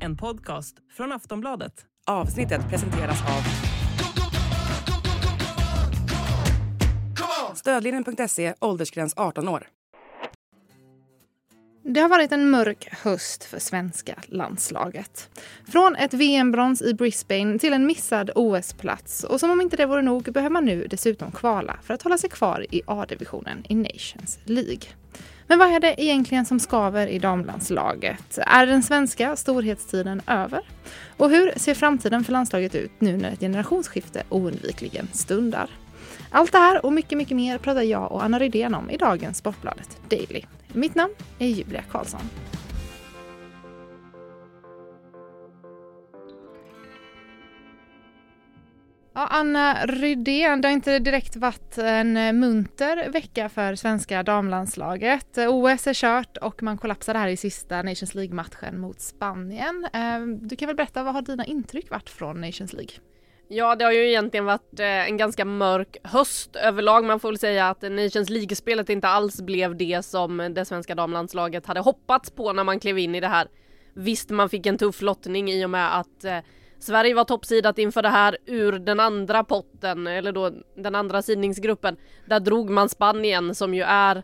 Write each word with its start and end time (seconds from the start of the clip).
En 0.00 0.16
podcast 0.16 0.76
från 0.96 1.12
Aftonbladet. 1.12 1.72
Avsnittet 2.06 2.68
presenteras 2.70 3.22
av 3.22 3.42
Stödlinjen.se, 7.56 8.54
åldersgräns 8.60 9.14
18 9.16 9.48
år. 9.48 9.66
Det 11.90 12.00
har 12.00 12.08
varit 12.08 12.32
en 12.32 12.50
mörk 12.50 12.88
höst 12.92 13.44
för 13.44 13.58
svenska 13.58 14.14
landslaget. 14.26 15.30
Från 15.66 15.96
ett 15.96 16.14
VM-brons 16.14 16.82
i 16.82 16.94
Brisbane 16.94 17.58
till 17.58 17.72
en 17.72 17.86
missad 17.86 18.30
OS-plats. 18.34 19.24
Och 19.24 19.40
som 19.40 19.50
om 19.50 19.60
inte 19.60 19.76
det 19.76 19.86
vore 19.86 20.02
nog 20.02 20.32
behöver 20.32 20.50
man 20.50 20.64
nu 20.64 20.86
dessutom 20.90 21.32
kvala 21.32 21.78
för 21.82 21.94
att 21.94 22.02
hålla 22.02 22.18
sig 22.18 22.30
kvar 22.30 22.66
i 22.70 22.82
A-divisionen 22.86 23.64
i 23.68 23.74
Nations 23.74 24.38
League. 24.44 24.80
Men 25.48 25.58
vad 25.58 25.68
är 25.68 25.80
det 25.80 25.94
egentligen 26.02 26.44
som 26.44 26.60
skaver 26.60 27.06
i 27.06 27.18
damlandslaget? 27.18 28.38
Är 28.38 28.66
den 28.66 28.82
svenska 28.82 29.36
storhetstiden 29.36 30.22
över? 30.26 30.60
Och 31.16 31.30
hur 31.30 31.52
ser 31.56 31.74
framtiden 31.74 32.24
för 32.24 32.32
landslaget 32.32 32.74
ut 32.74 32.90
nu 32.98 33.16
när 33.16 33.30
ett 33.30 33.40
generationsskifte 33.40 34.22
oundvikligen 34.28 35.08
stundar? 35.12 35.70
Allt 36.30 36.52
det 36.52 36.58
här 36.58 36.86
och 36.86 36.92
mycket, 36.92 37.18
mycket 37.18 37.36
mer 37.36 37.58
pratar 37.58 37.82
jag 37.82 38.12
och 38.12 38.24
Anna 38.24 38.38
Rydén 38.38 38.74
om 38.74 38.90
i 38.90 38.96
dagens 38.96 39.38
Sportbladet 39.38 39.98
Daily. 40.08 40.42
Mitt 40.72 40.94
namn 40.94 41.14
är 41.38 41.46
Julia 41.46 41.82
Karlsson. 41.90 42.20
Ja, 49.18 49.26
Anna 49.26 49.86
Rydén, 49.86 50.60
det 50.60 50.68
har 50.68 50.72
inte 50.72 50.98
direkt 50.98 51.36
varit 51.36 51.78
en 51.78 52.16
eh, 52.16 52.32
munter 52.32 53.10
vecka 53.10 53.48
för 53.48 53.74
svenska 53.74 54.22
damlandslaget. 54.22 55.38
Eh, 55.38 55.48
OS 55.48 55.86
är 55.86 55.94
kört 55.94 56.36
och 56.36 56.62
man 56.62 56.78
kollapsade 56.78 57.18
här 57.18 57.28
i 57.28 57.36
sista 57.36 57.82
Nations 57.82 58.14
League-matchen 58.14 58.80
mot 58.80 59.00
Spanien. 59.00 59.86
Ehm, 59.92 60.48
du 60.48 60.56
kan 60.56 60.66
väl 60.66 60.76
berätta, 60.76 61.02
vad 61.02 61.14
har 61.14 61.22
dina 61.22 61.44
intryck 61.44 61.90
varit 61.90 62.10
från 62.10 62.40
Nations 62.40 62.72
League? 62.72 62.92
Ja, 63.48 63.76
det 63.76 63.84
har 63.84 63.92
ju 63.92 64.08
egentligen 64.08 64.44
varit 64.44 64.80
eh, 64.80 64.86
en 64.86 65.16
ganska 65.16 65.44
mörk 65.44 65.96
höst 66.02 66.56
överlag. 66.56 67.04
Man 67.04 67.20
får 67.20 67.28
väl 67.28 67.38
säga 67.38 67.68
att 67.68 67.82
Nations 67.82 68.30
League-spelet 68.30 68.90
inte 68.90 69.08
alls 69.08 69.40
blev 69.40 69.76
det 69.76 70.04
som 70.04 70.54
det 70.54 70.64
svenska 70.64 70.94
damlandslaget 70.94 71.66
hade 71.66 71.80
hoppats 71.80 72.30
på 72.30 72.52
när 72.52 72.64
man 72.64 72.80
klev 72.80 72.98
in 72.98 73.14
i 73.14 73.20
det 73.20 73.28
här. 73.28 73.48
Visst, 73.94 74.30
man 74.30 74.48
fick 74.48 74.66
en 74.66 74.78
tuff 74.78 75.02
lottning 75.02 75.50
i 75.50 75.64
och 75.64 75.70
med 75.70 75.98
att 75.98 76.24
eh, 76.24 76.38
Sverige 76.78 77.14
var 77.14 77.24
toppsidat 77.24 77.78
inför 77.78 78.02
det 78.02 78.08
här 78.08 78.36
ur 78.46 78.72
den 78.72 79.00
andra 79.00 79.44
potten, 79.44 80.06
eller 80.06 80.32
då 80.32 80.50
den 80.76 80.94
andra 80.94 81.22
sidningsgruppen. 81.22 81.96
Där 82.26 82.40
drog 82.40 82.70
man 82.70 82.88
Spanien 82.88 83.54
som 83.54 83.74
ju 83.74 83.82
är 83.82 84.22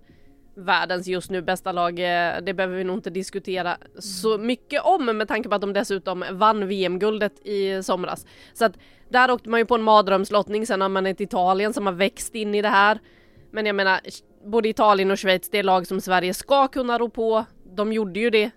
världens 0.57 1.07
just 1.07 1.31
nu 1.31 1.43
bästa 1.43 1.73
lag. 1.73 1.99
Eh, 1.99 2.43
det 2.43 2.55
behöver 2.55 2.77
vi 2.77 2.85
nog 2.85 2.97
inte 2.97 3.11
diskutera 3.11 3.77
så 3.99 4.39
mycket 4.39 4.83
om 4.83 5.05
med 5.05 5.29
tanke 5.29 5.49
på 5.49 5.55
att 5.55 5.61
de 5.61 5.73
dessutom 5.73 6.25
vann 6.31 6.69
VM-guldet 6.69 7.47
i 7.47 7.83
somras. 7.83 8.27
Så 8.53 8.65
att 8.65 8.79
där 9.09 9.31
åkte 9.31 9.49
man 9.49 9.61
ju 9.61 9.67
på 9.67 9.75
en 9.75 9.83
mardrömslottning, 9.83 10.67
sen 10.67 10.81
har 10.81 10.89
man 10.89 11.07
ett 11.07 11.21
Italien 11.21 11.73
som 11.73 11.87
har 11.87 11.93
växt 11.93 12.35
in 12.35 12.55
i 12.55 12.63
det 12.63 12.69
här. 12.69 12.99
Men 13.51 13.67
jag 13.67 13.77
menar, 13.77 14.01
både 14.45 14.69
Italien 14.69 15.11
och 15.11 15.19
Schweiz, 15.19 15.51
det 15.51 15.59
är 15.59 15.63
lag 15.63 15.87
som 15.87 16.01
Sverige 16.01 16.35
ska 16.35 16.69
kunna 16.69 16.99
rå 16.99 17.09
på. 17.09 17.45
De 17.77 17.93
gjorde 17.93 18.21
ju 18.21 18.31
det 18.31 18.51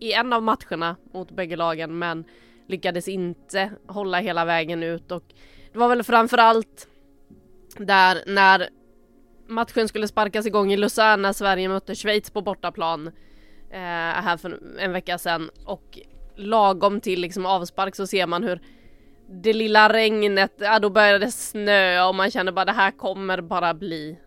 i 0.00 0.12
en 0.12 0.32
av 0.32 0.42
matcherna 0.42 0.96
mot 1.12 1.30
bägge 1.30 1.56
lagen, 1.56 1.98
men 1.98 2.24
lyckades 2.70 3.08
inte 3.08 3.70
hålla 3.86 4.18
hela 4.20 4.44
vägen 4.44 4.82
ut 4.82 5.12
och 5.12 5.24
det 5.72 5.78
var 5.78 5.88
väl 5.88 6.02
framförallt 6.02 6.88
där 7.76 8.22
när 8.26 8.68
matchen 9.48 9.88
skulle 9.88 10.08
sparkas 10.08 10.46
igång 10.46 10.72
i 10.72 10.76
Lausanne 10.76 11.22
när 11.22 11.32
Sverige 11.32 11.68
mötte 11.68 11.94
Schweiz 11.94 12.30
på 12.30 12.42
bortaplan 12.42 13.06
eh, 13.70 14.22
här 14.24 14.36
för 14.36 14.60
en 14.78 14.92
vecka 14.92 15.18
sedan 15.18 15.50
och 15.64 15.98
lagom 16.36 17.00
till 17.00 17.20
liksom 17.20 17.46
avspark 17.46 17.96
så 17.96 18.06
ser 18.06 18.26
man 18.26 18.44
hur 18.44 18.60
det 19.32 19.52
lilla 19.52 19.92
regnet, 19.92 20.52
ja 20.58 20.78
då 20.78 20.90
började 20.90 21.18
det 21.18 21.32
snöa 21.32 22.08
och 22.08 22.14
man 22.14 22.30
känner 22.30 22.52
bara 22.52 22.64
det 22.64 22.72
här 22.72 22.90
kommer 22.90 23.40
bara 23.40 23.74
bli 23.74 24.18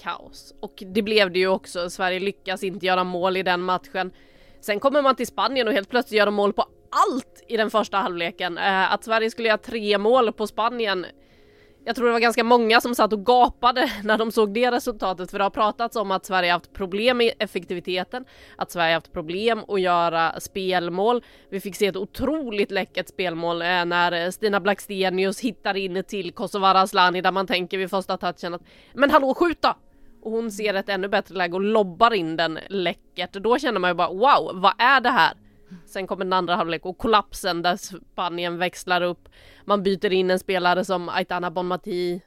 kaos. 0.00 0.54
Och 0.60 0.82
det 0.86 1.02
blev 1.02 1.32
det 1.32 1.38
ju 1.38 1.48
också, 1.48 1.90
Sverige 1.90 2.20
lyckas 2.20 2.62
inte 2.62 2.86
göra 2.86 3.04
mål 3.04 3.36
i 3.36 3.42
den 3.42 3.62
matchen. 3.62 4.12
Sen 4.60 4.80
kommer 4.80 5.02
man 5.02 5.16
till 5.16 5.26
Spanien 5.26 5.68
och 5.68 5.74
helt 5.74 5.88
plötsligt 5.88 6.18
gör 6.18 6.26
de 6.26 6.34
mål 6.34 6.52
på 6.52 6.64
allt 6.96 7.44
i 7.48 7.56
den 7.56 7.70
första 7.70 7.96
halvleken. 7.96 8.58
Eh, 8.58 8.92
att 8.92 9.04
Sverige 9.04 9.30
skulle 9.30 9.48
göra 9.48 9.58
tre 9.58 9.98
mål 9.98 10.32
på 10.32 10.46
Spanien 10.46 11.06
jag 11.86 11.96
tror 11.96 12.06
det 12.06 12.12
var 12.12 12.20
ganska 12.20 12.44
många 12.44 12.80
som 12.80 12.94
satt 12.94 13.12
och 13.12 13.26
gapade 13.26 13.90
när 14.04 14.18
de 14.18 14.32
såg 14.32 14.54
det 14.54 14.70
resultatet 14.70 15.30
för 15.30 15.38
det 15.38 15.44
har 15.44 15.50
pratats 15.50 15.96
om 15.96 16.10
att 16.10 16.26
Sverige 16.26 16.52
haft 16.52 16.72
problem 16.72 17.16
med 17.16 17.32
effektiviteten, 17.38 18.24
att 18.56 18.70
Sverige 18.70 18.94
haft 18.94 19.12
problem 19.12 19.64
att 19.68 19.80
göra 19.80 20.40
spelmål. 20.40 21.22
Vi 21.50 21.60
fick 21.60 21.76
se 21.76 21.86
ett 21.86 21.96
otroligt 21.96 22.70
läckert 22.70 23.08
spelmål 23.08 23.62
eh, 23.62 23.84
när 23.84 24.30
Stina 24.30 24.60
Blackstenius 24.60 25.40
hittar 25.40 25.76
in 25.76 26.04
till 26.04 26.32
Kosovare 26.32 26.80
Asllani 26.80 27.20
där 27.20 27.32
man 27.32 27.46
tänker 27.46 27.78
vid 27.78 27.90
första 27.90 28.16
touchen 28.16 28.54
att 28.54 28.62
men 28.94 29.10
hallå 29.10 29.34
skjut 29.34 29.62
då! 29.62 29.74
Och 30.22 30.32
hon 30.32 30.50
ser 30.50 30.74
ett 30.74 30.88
ännu 30.88 31.08
bättre 31.08 31.34
läge 31.34 31.54
och 31.54 31.60
lobbar 31.60 32.14
in 32.14 32.36
den 32.36 32.58
läckert. 32.68 33.32
Då 33.32 33.58
känner 33.58 33.80
man 33.80 33.90
ju 33.90 33.94
bara 33.94 34.08
wow, 34.08 34.50
vad 34.54 34.72
är 34.78 35.00
det 35.00 35.10
här? 35.10 35.34
Sen 35.86 36.06
kommer 36.06 36.24
den 36.24 36.32
andra 36.32 36.56
halvlek 36.56 36.86
och 36.86 36.98
kollapsen 36.98 37.62
där 37.62 37.76
Spanien 37.76 38.58
växlar 38.58 39.02
upp. 39.02 39.28
Man 39.64 39.82
byter 39.82 40.12
in 40.12 40.30
en 40.30 40.38
spelare 40.38 40.84
som 40.84 41.08
Aitana 41.08 41.50
Bonmati 41.50 42.20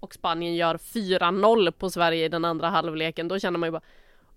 och 0.00 0.14
Spanien 0.14 0.54
gör 0.54 0.76
4-0 0.76 1.70
på 1.70 1.90
Sverige 1.90 2.24
i 2.24 2.28
den 2.28 2.44
andra 2.44 2.68
halvleken. 2.68 3.28
Då 3.28 3.38
känner 3.38 3.58
man 3.58 3.66
ju 3.66 3.70
bara 3.70 3.82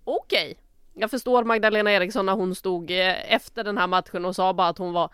okej. 0.04 0.50
Okay. 0.50 0.54
Jag 0.94 1.10
förstår 1.10 1.44
Magdalena 1.44 1.92
Eriksson 1.92 2.26
när 2.26 2.32
hon 2.32 2.54
stod 2.54 2.90
eh, 2.90 3.32
efter 3.34 3.64
den 3.64 3.78
här 3.78 3.86
matchen 3.86 4.24
och 4.24 4.36
sa 4.36 4.54
bara 4.54 4.68
att 4.68 4.78
hon 4.78 4.92
var 4.92 5.10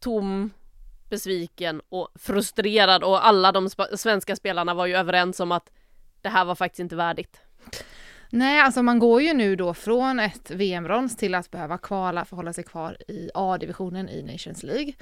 tom, 0.00 0.50
besviken 1.08 1.82
och 1.88 2.08
frustrerad 2.14 3.04
och 3.04 3.26
alla 3.26 3.52
de 3.52 3.70
svenska 3.96 4.36
spelarna 4.36 4.74
var 4.74 4.86
ju 4.86 4.94
överens 4.96 5.40
om 5.40 5.52
att 5.52 5.70
det 6.22 6.28
här 6.28 6.44
var 6.44 6.54
faktiskt 6.54 6.80
inte 6.80 6.96
värdigt. 6.96 7.40
Nej, 8.30 8.60
alltså 8.60 8.82
man 8.82 8.98
går 8.98 9.22
ju 9.22 9.34
nu 9.34 9.56
då 9.56 9.74
från 9.74 10.20
ett 10.20 10.50
VM-brons 10.50 11.16
till 11.16 11.34
att 11.34 11.50
behöva 11.50 11.78
kvala 11.78 12.24
för 12.24 12.36
att 12.36 12.38
hålla 12.38 12.52
sig 12.52 12.64
kvar 12.64 12.96
i 13.08 13.30
A-divisionen 13.34 14.08
i 14.08 14.22
Nations 14.22 14.62
League. 14.62 14.92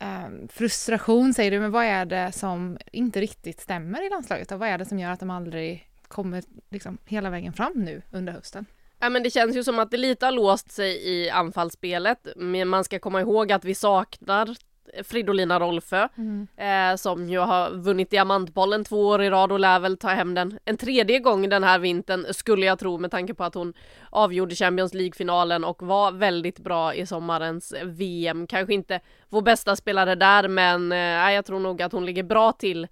Um, 0.00 0.48
frustration 0.48 1.34
säger 1.34 1.50
du, 1.50 1.60
men 1.60 1.70
vad 1.70 1.84
är 1.84 2.04
det 2.04 2.32
som 2.32 2.78
inte 2.92 3.20
riktigt 3.20 3.60
stämmer 3.60 4.06
i 4.06 4.10
landslaget? 4.10 4.52
Och 4.52 4.58
vad 4.58 4.68
är 4.68 4.78
det 4.78 4.84
som 4.84 4.98
gör 4.98 5.10
att 5.10 5.20
de 5.20 5.30
aldrig 5.30 5.88
kommer 6.08 6.42
liksom 6.70 6.98
hela 7.04 7.30
vägen 7.30 7.52
fram 7.52 7.72
nu 7.74 8.02
under 8.10 8.32
hösten? 8.32 8.66
Ja 8.98 9.10
men 9.10 9.22
det 9.22 9.30
känns 9.30 9.56
ju 9.56 9.64
som 9.64 9.78
att 9.78 9.90
det 9.90 9.96
lite 9.96 10.26
har 10.26 10.32
låst 10.32 10.70
sig 10.70 11.08
i 11.08 11.30
anfallsspelet. 11.30 12.28
Men 12.36 12.68
man 12.68 12.84
ska 12.84 12.98
komma 12.98 13.20
ihåg 13.20 13.52
att 13.52 13.64
vi 13.64 13.74
saknar 13.74 14.56
Fridolina 15.04 15.60
Rolfö 15.60 16.08
mm. 16.16 16.46
eh, 16.56 16.96
som 16.96 17.28
ju 17.28 17.38
har 17.38 17.70
vunnit 17.70 18.10
Diamantbollen 18.10 18.84
två 18.84 19.06
år 19.06 19.22
i 19.22 19.30
rad 19.30 19.52
och 19.52 19.60
lär 19.60 19.80
väl 19.80 19.96
ta 19.96 20.08
hem 20.08 20.34
den 20.34 20.58
en 20.64 20.76
tredje 20.76 21.18
gång 21.18 21.48
den 21.48 21.64
här 21.64 21.78
vintern 21.78 22.26
skulle 22.30 22.66
jag 22.66 22.78
tro 22.78 22.98
med 22.98 23.10
tanke 23.10 23.34
på 23.34 23.44
att 23.44 23.54
hon 23.54 23.74
avgjorde 24.10 24.54
Champions 24.54 24.94
League-finalen 24.94 25.64
och 25.64 25.82
var 25.82 26.12
väldigt 26.12 26.58
bra 26.58 26.94
i 26.94 27.06
sommarens 27.06 27.74
VM. 27.84 28.46
Kanske 28.46 28.74
inte 28.74 29.00
vår 29.28 29.42
bästa 29.42 29.76
spelare 29.76 30.14
där 30.14 30.48
men 30.48 30.92
eh, 30.92 31.32
jag 31.32 31.44
tror 31.44 31.60
nog 31.60 31.82
att 31.82 31.92
hon 31.92 32.06
ligger 32.06 32.22
bra 32.22 32.52
till 32.52 32.88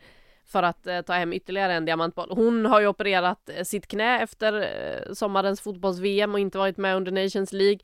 för 0.53 0.63
att 0.63 0.87
eh, 0.87 1.01
ta 1.01 1.13
hem 1.13 1.33
ytterligare 1.33 1.75
en 1.75 1.85
diamantboll. 1.85 2.31
Hon 2.31 2.67
har 2.67 2.81
ju 2.81 2.87
opererat 2.87 3.49
eh, 3.49 3.65
sitt 3.65 3.87
knä 3.87 4.21
efter 4.21 4.61
eh, 4.61 5.13
sommarens 5.15 5.61
fotbolls-VM 5.61 6.35
och 6.35 6.41
inte 6.41 6.59
varit 6.59 6.77
med 6.77 6.97
under 6.97 7.13
Nations 7.13 7.53
League. 7.53 7.79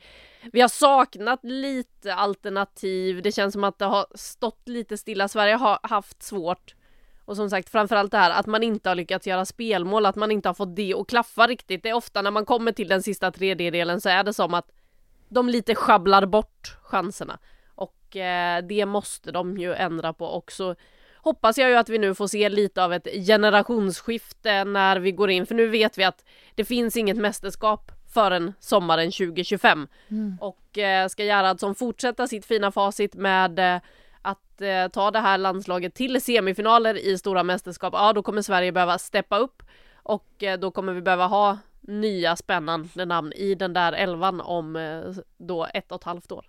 Vi 0.52 0.60
har 0.60 0.68
saknat 0.68 1.40
lite 1.42 2.14
alternativ. 2.14 3.22
Det 3.22 3.32
känns 3.32 3.52
som 3.52 3.64
att 3.64 3.78
det 3.78 3.84
har 3.84 4.06
stått 4.14 4.68
lite 4.68 4.98
stilla. 4.98 5.28
Sverige 5.28 5.54
har 5.54 5.78
haft 5.82 6.22
svårt. 6.22 6.74
Och 7.24 7.36
som 7.36 7.50
sagt, 7.50 7.68
framförallt 7.68 8.10
det 8.10 8.18
här 8.18 8.30
att 8.30 8.46
man 8.46 8.62
inte 8.62 8.88
har 8.88 8.96
lyckats 8.96 9.26
göra 9.26 9.44
spelmål, 9.44 10.06
att 10.06 10.16
man 10.16 10.30
inte 10.30 10.48
har 10.48 10.54
fått 10.54 10.76
det 10.76 10.94
att 10.94 11.06
klaffa 11.06 11.46
riktigt. 11.46 11.82
Det 11.82 11.88
är 11.88 11.94
ofta 11.94 12.22
när 12.22 12.30
man 12.30 12.44
kommer 12.44 12.72
till 12.72 12.88
den 12.88 13.02
sista 13.02 13.30
tredjedelen 13.30 14.00
så 14.00 14.09
är 14.09 14.24
det 14.24 14.32
som 14.32 14.54
att 14.54 14.71
de 15.28 15.48
lite 15.48 15.74
schabblar 15.74 16.26
bort 16.26 16.76
chanserna. 16.82 17.38
Och 17.74 18.16
eh, 18.16 18.64
det 18.68 18.86
måste 18.86 19.32
de 19.32 19.59
ju 19.59 19.74
ändra 19.74 20.12
på 20.12 20.30
också 20.30 20.74
hoppas 21.22 21.59
jag 21.59 21.70
ju 21.70 21.76
att 21.76 21.88
vi 21.88 21.98
nu 21.98 22.15
får 22.15 22.26
se 22.26 22.48
lite 22.48 22.84
av 22.84 22.92
ett 22.92 23.09
generationsskifte 23.26 24.65
när 24.65 24.97
vi 24.97 25.12
går 25.12 25.30
in, 25.30 25.47
för 25.47 25.54
nu 25.54 25.68
vet 25.68 25.98
vi 25.98 26.04
att 26.04 26.24
det 26.54 26.65
finns 26.65 26.97
inget 26.97 27.16
mästerskap 27.16 27.92
förrän 28.15 28.53
sommaren 28.60 29.10
2025. 29.10 29.88
Mm. 30.09 30.38
Och 30.41 30.78
eh, 30.78 31.09
ska 31.09 31.24
Gerhardsson 31.24 31.74
fortsätta 31.74 32.26
sitt 32.26 32.47
fina 32.47 32.72
facit 32.72 33.15
med 33.15 33.59
eh, 33.59 33.80
att 34.22 34.60
eh, 34.60 34.88
ta 34.88 35.10
det 35.10 35.18
här 35.18 35.38
landslaget 35.38 35.94
till 35.94 36.22
semifinaler 36.22 36.94
i 37.06 37.18
stora 37.18 37.42
mästerskap, 37.42 37.94
ja 37.97 38.12
då 38.12 38.22
kommer 38.22 38.42
Sverige 38.42 38.72
behöva 38.72 38.98
steppa 38.98 39.38
upp 39.38 39.62
och 40.03 40.42
eh, 40.42 40.59
då 40.59 40.71
kommer 40.71 40.92
vi 40.92 41.00
behöva 41.00 41.26
ha 41.26 41.59
nya 41.80 42.36
spännande 42.36 43.04
namn 43.04 43.32
i 43.32 43.54
den 43.54 43.72
där 43.72 43.92
elvan 43.92 44.41
om 44.41 44.76
eh, 44.76 45.00
då 45.38 45.66
ett 45.74 45.92
och 45.92 46.00
ett 46.00 46.04
halvt 46.04 46.32
år. 46.32 46.47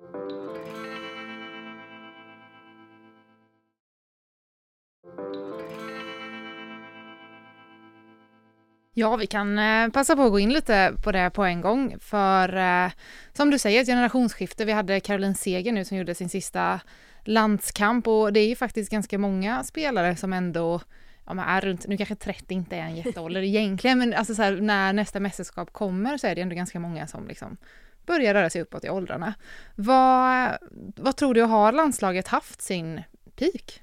Ja, 8.99 9.15
vi 9.15 9.27
kan 9.27 9.59
eh, 9.59 9.89
passa 9.89 10.15
på 10.15 10.21
att 10.21 10.31
gå 10.31 10.39
in 10.39 10.53
lite 10.53 10.93
på 11.03 11.11
det 11.11 11.29
på 11.29 11.43
en 11.43 11.61
gång. 11.61 11.95
För 11.99 12.55
eh, 12.57 12.91
som 13.33 13.49
du 13.49 13.59
säger, 13.59 13.81
ett 13.81 13.87
generationsskifte. 13.87 14.65
Vi 14.65 14.71
hade 14.71 14.99
Caroline 14.99 15.35
Seger 15.35 15.71
nu 15.71 15.85
som 15.85 15.97
gjorde 15.97 16.15
sin 16.15 16.29
sista 16.29 16.79
landskamp 17.23 18.07
och 18.07 18.33
det 18.33 18.39
är 18.39 18.47
ju 18.47 18.55
faktiskt 18.55 18.91
ganska 18.91 19.17
många 19.17 19.63
spelare 19.63 20.15
som 20.15 20.33
ändå 20.33 20.81
ja, 21.25 21.33
man 21.33 21.49
är 21.49 21.61
runt, 21.61 21.87
nu 21.87 21.97
kanske 21.97 22.15
30 22.15 22.53
inte 22.53 22.75
är 22.75 22.81
en 22.81 22.95
jätteålder 22.95 23.41
egentligen, 23.41 23.99
men 23.99 24.13
alltså 24.13 24.35
så 24.35 24.41
här, 24.41 24.51
när 24.51 24.93
nästa 24.93 25.19
mästerskap 25.19 25.73
kommer 25.73 26.17
så 26.17 26.27
är 26.27 26.35
det 26.35 26.41
ändå 26.41 26.55
ganska 26.55 26.79
många 26.79 27.07
som 27.07 27.27
liksom 27.27 27.57
börjar 28.05 28.33
röra 28.33 28.49
sig 28.49 28.61
uppåt 28.61 28.83
i 28.83 28.89
åldrarna. 28.89 29.33
Vad, 29.75 30.57
vad 30.95 31.15
tror 31.15 31.33
du, 31.33 31.41
har 31.41 31.71
landslaget 31.71 32.27
haft 32.27 32.61
sin 32.61 33.01
peak? 33.35 33.81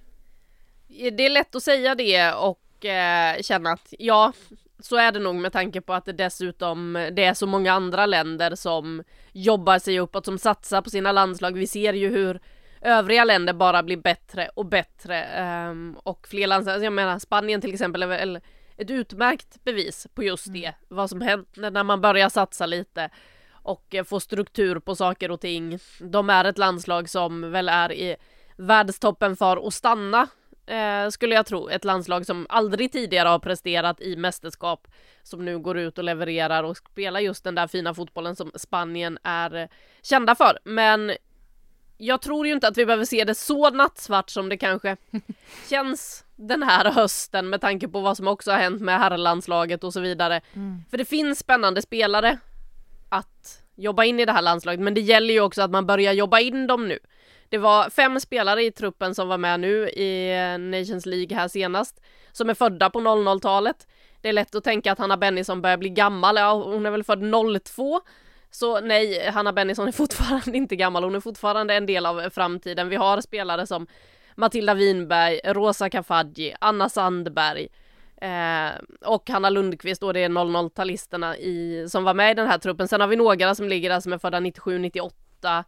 Det 0.89 1.27
är 1.27 1.31
lätt 1.31 1.55
att 1.55 1.63
säga 1.63 1.95
det 1.95 2.33
och 2.33 2.85
eh, 2.85 3.43
känna 3.43 3.73
att 3.73 3.95
ja, 3.99 4.33
så 4.79 4.97
är 4.97 5.13
det 5.13 5.19
nog 5.19 5.35
med 5.35 5.53
tanke 5.53 5.81
på 5.81 5.93
att 5.93 6.05
det 6.05 6.13
dessutom 6.13 6.93
det 7.13 7.25
är 7.25 7.35
så 7.35 7.47
många 7.47 7.73
andra 7.73 8.07
länder 8.07 8.55
som 8.55 9.03
jobbar 9.33 9.79
sig 9.79 10.01
uppåt, 10.01 10.25
som 10.25 10.39
satsar 10.39 10.83
på 10.83 10.91
sina 10.91 11.13
landslag. 11.13 11.53
Vi 11.53 11.67
ser 11.67 11.93
ju 11.93 12.09
hur 12.09 12.41
övriga 12.81 13.25
länder 13.25 13.53
bara 13.53 13.83
blir 13.83 13.97
bättre 13.97 14.49
och 14.55 14.67
bättre 14.67 15.27
um, 15.71 15.97
och 16.03 16.27
fler 16.29 16.47
landslag, 16.47 16.75
alltså 16.75 16.85
jag 16.85 16.93
menar 16.93 17.19
Spanien 17.19 17.61
till 17.61 17.73
exempel 17.73 18.03
är 18.03 18.07
väl 18.07 18.41
ett 18.77 18.91
utmärkt 18.91 19.65
bevis 19.65 20.07
på 20.15 20.23
just 20.23 20.53
det, 20.53 20.65
mm. 20.65 20.75
vad 20.89 21.11
som 21.11 21.21
händer 21.21 21.71
när 21.71 21.85
man 21.85 22.01
börjar 22.01 22.29
satsa 22.29 22.67
lite 22.67 23.11
och 23.51 23.95
eh, 23.95 24.05
få 24.05 24.21
struktur 24.21 24.79
på 24.79 24.97
saker 24.97 25.31
och 25.31 25.41
ting. 25.41 25.79
De 26.01 26.31
är 26.31 26.45
ett 26.45 26.59
landslag 26.59 27.09
som 27.09 27.51
väl 27.51 27.69
är 27.69 27.93
i 27.93 28.17
världstoppen 28.57 29.37
för 29.37 29.67
att 29.67 29.75
stanna 29.75 30.29
eh, 30.67 31.09
skulle 31.09 31.35
jag 31.35 31.47
tro. 31.47 31.69
Ett 31.69 31.85
landslag 31.85 32.27
som 32.27 32.47
aldrig 32.49 32.93
tidigare 32.93 33.29
har 33.29 33.39
presterat 33.39 34.01
i 34.01 34.17
mästerskap 34.17 34.89
som 35.23 35.45
nu 35.45 35.59
går 35.59 35.79
ut 35.79 35.99
och 35.99 36.05
levererar 36.05 36.63
och 36.63 36.77
spelar 36.77 37.21
just 37.21 37.45
den 37.45 37.55
där 37.55 37.67
fina 37.67 37.95
fotbollen 37.95 38.37
som 38.37 38.51
Spanien 38.55 39.19
är 39.23 39.55
eh, 39.55 39.69
kända 40.03 40.35
för. 40.35 40.59
Men 40.65 41.13
jag 41.99 42.23
tror 42.23 42.47
ju 42.47 42.53
inte 42.53 42.69
att 42.69 42.79
vi 42.79 42.87
behöver 42.87 43.05
se 43.05 43.25
det 43.25 43.35
så 43.35 43.71
nattsvart 43.71 44.31
som 44.31 44.49
det 44.49 44.57
kanske 44.57 44.97
känns 45.71 46.25
den 46.37 46.63
här 46.63 46.91
hösten 46.91 47.51
med 47.51 47.61
tanke 47.61 47.89
på 47.89 48.01
vad 48.01 48.17
som 48.17 48.29
också 48.29 48.51
har 48.51 48.59
hänt 48.59 48.83
med 48.83 48.99
herrlandslaget 48.99 49.85
och 49.85 49.93
så 49.93 50.01
vidare. 50.01 50.41
Mm. 50.53 50.83
För 50.91 50.99
det 50.99 51.05
finns 51.05 51.39
spännande 51.39 51.83
spelare 51.83 52.39
att 53.09 53.63
jobba 53.75 54.05
in 54.05 54.21
i 54.21 54.25
det 54.25 54.33
här 54.33 54.43
landslaget, 54.43 54.81
men 54.81 54.95
det 54.95 55.01
gäller 55.01 55.35
ju 55.35 55.41
också 55.41 55.63
att 55.63 55.71
man 55.71 55.87
börjar 55.87 56.13
jobba 56.13 56.41
in 56.41 56.67
dem 56.67 56.89
nu. 56.89 56.99
Det 57.49 57.59
var 57.59 57.91
fem 57.91 58.21
spelare 58.21 58.63
i 58.63 58.71
truppen 58.71 59.15
som 59.15 59.29
var 59.29 59.39
med 59.39 59.61
nu 59.61 59.89
i 59.89 60.39
eh, 60.39 60.59
Nations 60.59 61.07
League 61.07 61.37
här 61.37 61.49
senast, 61.49 62.01
som 62.33 62.51
är 62.51 62.55
födda 62.55 62.91
på 62.91 63.01
00-talet. 63.01 63.87
Det 64.21 64.29
är 64.29 64.33
lätt 64.33 64.55
att 64.55 64.65
tänka 64.65 64.93
att 64.93 64.99
Hanna 64.99 65.17
Bennison 65.17 65.63
börjar 65.63 65.77
bli 65.77 65.89
gammal, 65.89 66.37
ja 66.37 66.53
hon 66.53 66.87
är 66.87 66.91
väl 66.91 67.05
född 67.05 67.23
02, 67.65 68.01
så 68.51 68.81
nej, 68.81 69.31
Hanna 69.31 69.53
Bennison 69.53 69.89
är 69.89 69.93
fortfarande 69.93 70.51
inte 70.57 70.77
gammal, 70.77 71.05
hon 71.05 71.15
är 71.15 71.21
fortfarande 71.21 71.75
en 71.75 71.87
del 71.87 72.07
av 72.07 72.31
framtiden. 72.31 72.89
Vi 72.89 72.97
har 72.97 73.21
spelare 73.21 73.67
som 73.67 73.87
Matilda 74.35 74.75
Winberg, 74.75 75.41
Rosa 75.45 75.91
Kafaji, 75.91 76.55
Anna 76.61 76.89
Sandberg 76.89 77.69
eh, 78.21 78.69
och 79.05 79.31
Hanna 79.31 79.51
Lundqvist 79.51 80.03
och 80.03 80.15
det 80.15 80.21
är 80.21 80.29
00-talisterna 80.29 81.35
som 81.89 82.05
var 82.05 82.15
med 82.15 82.31
i 82.31 82.35
den 82.35 82.49
här 82.49 82.59
truppen. 82.59 82.89
Sen 82.89 83.01
har 83.01 83.09
vi 83.09 83.17
några 83.17 83.55
som 83.55 83.69
ligger 83.69 83.91
där 83.91 84.01
som 84.01 84.13
är 84.13 84.19
födda 84.19 84.41
97, 84.41 84.79
98 84.79 85.65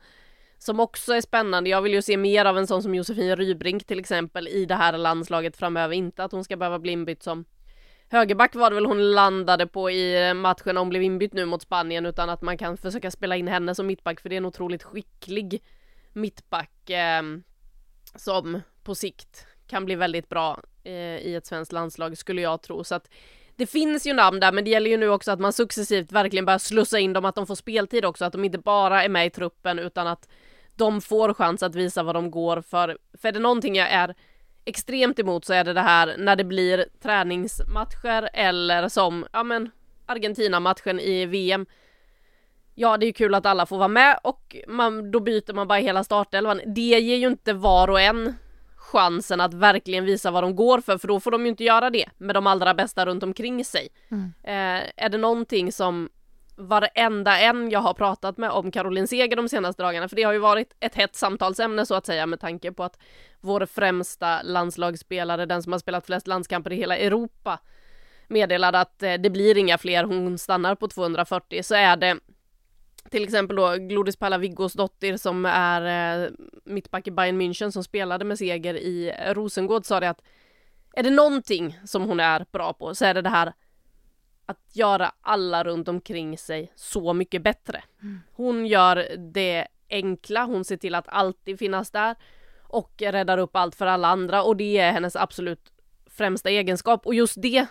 som 0.58 0.80
också 0.80 1.12
är 1.14 1.20
spännande. 1.20 1.70
Jag 1.70 1.82
vill 1.82 1.94
ju 1.94 2.02
se 2.02 2.16
mer 2.16 2.44
av 2.44 2.58
en 2.58 2.66
sån 2.66 2.82
som 2.82 2.94
Josefin 2.94 3.36
Rybrink 3.36 3.84
till 3.84 3.98
exempel 3.98 4.48
i 4.48 4.64
det 4.64 4.74
här 4.74 4.98
landslaget 4.98 5.56
framöver. 5.56 5.94
Inte 5.94 6.24
att 6.24 6.32
hon 6.32 6.44
ska 6.44 6.56
behöva 6.56 6.78
bli 6.78 6.92
inbytt 6.92 7.22
som 7.22 7.44
högerback 8.08 8.54
var 8.54 8.70
det 8.70 8.74
väl 8.74 8.86
hon 8.86 9.12
landade 9.12 9.66
på 9.66 9.90
i 9.90 10.28
eh, 10.28 10.34
matchen 10.34 10.76
hon 10.76 10.88
blev 10.88 11.02
inbytt 11.02 11.32
nu 11.32 11.44
mot 11.44 11.62
Spanien 11.62 12.06
utan 12.06 12.30
att 12.30 12.42
man 12.42 12.58
kan 12.58 12.76
försöka 12.76 13.10
spela 13.10 13.36
in 13.36 13.48
henne 13.48 13.74
som 13.74 13.86
mittback 13.86 14.20
för 14.20 14.28
det 14.28 14.34
är 14.34 14.36
en 14.36 14.44
otroligt 14.44 14.82
skicklig 14.82 15.62
mittback 16.12 16.90
eh, 16.90 17.22
som 18.14 18.60
på 18.82 18.94
sikt 18.94 19.46
kan 19.66 19.84
bli 19.84 19.94
väldigt 19.94 20.28
bra 20.28 20.60
eh, 20.84 20.92
i 21.18 21.34
ett 21.34 21.46
svenskt 21.46 21.72
landslag 21.72 22.18
skulle 22.18 22.42
jag 22.42 22.62
tro 22.62 22.84
så 22.84 22.94
att 22.94 23.10
det 23.56 23.66
finns 23.66 24.06
ju 24.06 24.12
namn 24.12 24.40
där 24.40 24.52
men 24.52 24.64
det 24.64 24.70
gäller 24.70 24.90
ju 24.90 24.96
nu 24.96 25.08
också 25.08 25.30
att 25.30 25.40
man 25.40 25.52
successivt 25.52 26.12
verkligen 26.12 26.44
börjar 26.44 26.58
slussa 26.58 26.98
in 26.98 27.12
dem 27.12 27.24
att 27.24 27.34
de 27.34 27.46
får 27.46 27.54
speltid 27.54 28.04
också 28.04 28.24
att 28.24 28.32
de 28.32 28.44
inte 28.44 28.58
bara 28.58 29.04
är 29.04 29.08
med 29.08 29.26
i 29.26 29.30
truppen 29.30 29.78
utan 29.78 30.06
att 30.06 30.28
de 30.78 31.00
får 31.00 31.34
chans 31.34 31.62
att 31.62 31.74
visa 31.74 32.02
vad 32.02 32.14
de 32.14 32.30
går 32.30 32.60
för. 32.60 32.98
För 33.20 33.28
är 33.28 33.32
det 33.32 33.38
någonting 33.38 33.76
jag 33.76 33.90
är 33.90 34.14
extremt 34.64 35.18
emot 35.18 35.44
så 35.44 35.52
är 35.52 35.64
det 35.64 35.72
det 35.72 35.80
här 35.80 36.14
när 36.18 36.36
det 36.36 36.44
blir 36.44 36.86
träningsmatcher 37.02 38.30
eller 38.32 38.88
som, 38.88 39.26
ja 39.32 39.42
men 39.42 39.70
Argentina-matchen 40.06 41.00
i 41.00 41.26
VM. 41.26 41.66
Ja, 42.74 42.96
det 42.96 43.04
är 43.04 43.06
ju 43.06 43.12
kul 43.12 43.34
att 43.34 43.46
alla 43.46 43.66
får 43.66 43.78
vara 43.78 43.88
med 43.88 44.20
och 44.22 44.56
man, 44.68 45.10
då 45.10 45.20
byter 45.20 45.52
man 45.52 45.68
bara 45.68 45.78
hela 45.78 46.04
startelvan. 46.04 46.60
Det 46.66 46.80
ger 46.80 47.16
ju 47.16 47.26
inte 47.26 47.52
var 47.52 47.90
och 47.90 48.00
en 48.00 48.34
chansen 48.76 49.40
att 49.40 49.54
verkligen 49.54 50.04
visa 50.04 50.30
vad 50.30 50.44
de 50.44 50.56
går 50.56 50.80
för, 50.80 50.98
för 50.98 51.08
då 51.08 51.20
får 51.20 51.30
de 51.30 51.42
ju 51.42 51.48
inte 51.48 51.64
göra 51.64 51.90
det 51.90 52.08
med 52.18 52.34
de 52.34 52.46
allra 52.46 52.74
bästa 52.74 53.06
runt 53.06 53.22
omkring 53.22 53.64
sig. 53.64 53.88
Mm. 54.10 54.32
Eh, 54.42 54.90
är 54.96 55.08
det 55.08 55.18
någonting 55.18 55.72
som 55.72 56.08
varenda 56.58 57.38
en 57.38 57.70
jag 57.70 57.80
har 57.80 57.94
pratat 57.94 58.36
med 58.36 58.50
om 58.50 58.70
Caroline 58.70 59.08
Seger 59.08 59.36
de 59.36 59.48
senaste 59.48 59.82
dagarna, 59.82 60.08
för 60.08 60.16
det 60.16 60.22
har 60.22 60.32
ju 60.32 60.38
varit 60.38 60.76
ett 60.80 60.94
hett 60.94 61.16
samtalsämne 61.16 61.86
så 61.86 61.94
att 61.94 62.06
säga 62.06 62.26
med 62.26 62.40
tanke 62.40 62.72
på 62.72 62.84
att 62.84 62.98
vår 63.40 63.66
främsta 63.66 64.42
landslagsspelare, 64.42 65.46
den 65.46 65.62
som 65.62 65.72
har 65.72 65.78
spelat 65.78 66.06
flest 66.06 66.26
landskamper 66.26 66.72
i 66.72 66.76
hela 66.76 66.96
Europa, 66.96 67.58
meddelade 68.28 68.80
att 68.80 69.02
eh, 69.02 69.14
det 69.14 69.30
blir 69.30 69.58
inga 69.58 69.78
fler, 69.78 70.04
hon 70.04 70.38
stannar 70.38 70.74
på 70.74 70.88
240, 70.88 71.62
så 71.62 71.74
är 71.74 71.96
det 71.96 72.18
till 73.10 73.24
exempel 73.24 73.56
då 73.56 73.74
Glodis 73.76 74.16
Pallaviggos 74.16 74.72
dotter 74.72 75.16
som 75.16 75.46
är 75.46 76.22
eh, 76.24 76.30
mittback 76.64 77.06
i 77.06 77.10
Bayern 77.10 77.42
München 77.42 77.70
som 77.70 77.84
spelade 77.84 78.24
med 78.24 78.38
Seger 78.38 78.74
i 78.74 79.12
Rosengård 79.26 79.86
sa 79.86 80.00
det 80.00 80.10
att 80.10 80.22
är 80.92 81.02
det 81.02 81.10
någonting 81.10 81.78
som 81.84 82.02
hon 82.02 82.20
är 82.20 82.46
bra 82.52 82.72
på 82.72 82.94
så 82.94 83.04
är 83.04 83.14
det 83.14 83.22
det 83.22 83.28
här 83.28 83.52
att 84.48 84.76
göra 84.76 85.12
alla 85.20 85.64
runt 85.64 85.88
omkring 85.88 86.38
sig 86.38 86.72
så 86.74 87.12
mycket 87.12 87.42
bättre. 87.42 87.82
Mm. 88.02 88.20
Hon 88.32 88.66
gör 88.66 89.16
det 89.32 89.66
enkla, 89.90 90.44
hon 90.44 90.64
ser 90.64 90.76
till 90.76 90.94
att 90.94 91.08
alltid 91.08 91.58
finnas 91.58 91.90
där 91.90 92.16
och 92.62 92.92
räddar 92.98 93.38
upp 93.38 93.56
allt 93.56 93.74
för 93.74 93.86
alla 93.86 94.08
andra 94.08 94.42
och 94.42 94.56
det 94.56 94.78
är 94.78 94.92
hennes 94.92 95.16
absolut 95.16 95.72
främsta 96.06 96.50
egenskap 96.50 97.06
och 97.06 97.14
just 97.14 97.42
det 97.42 97.66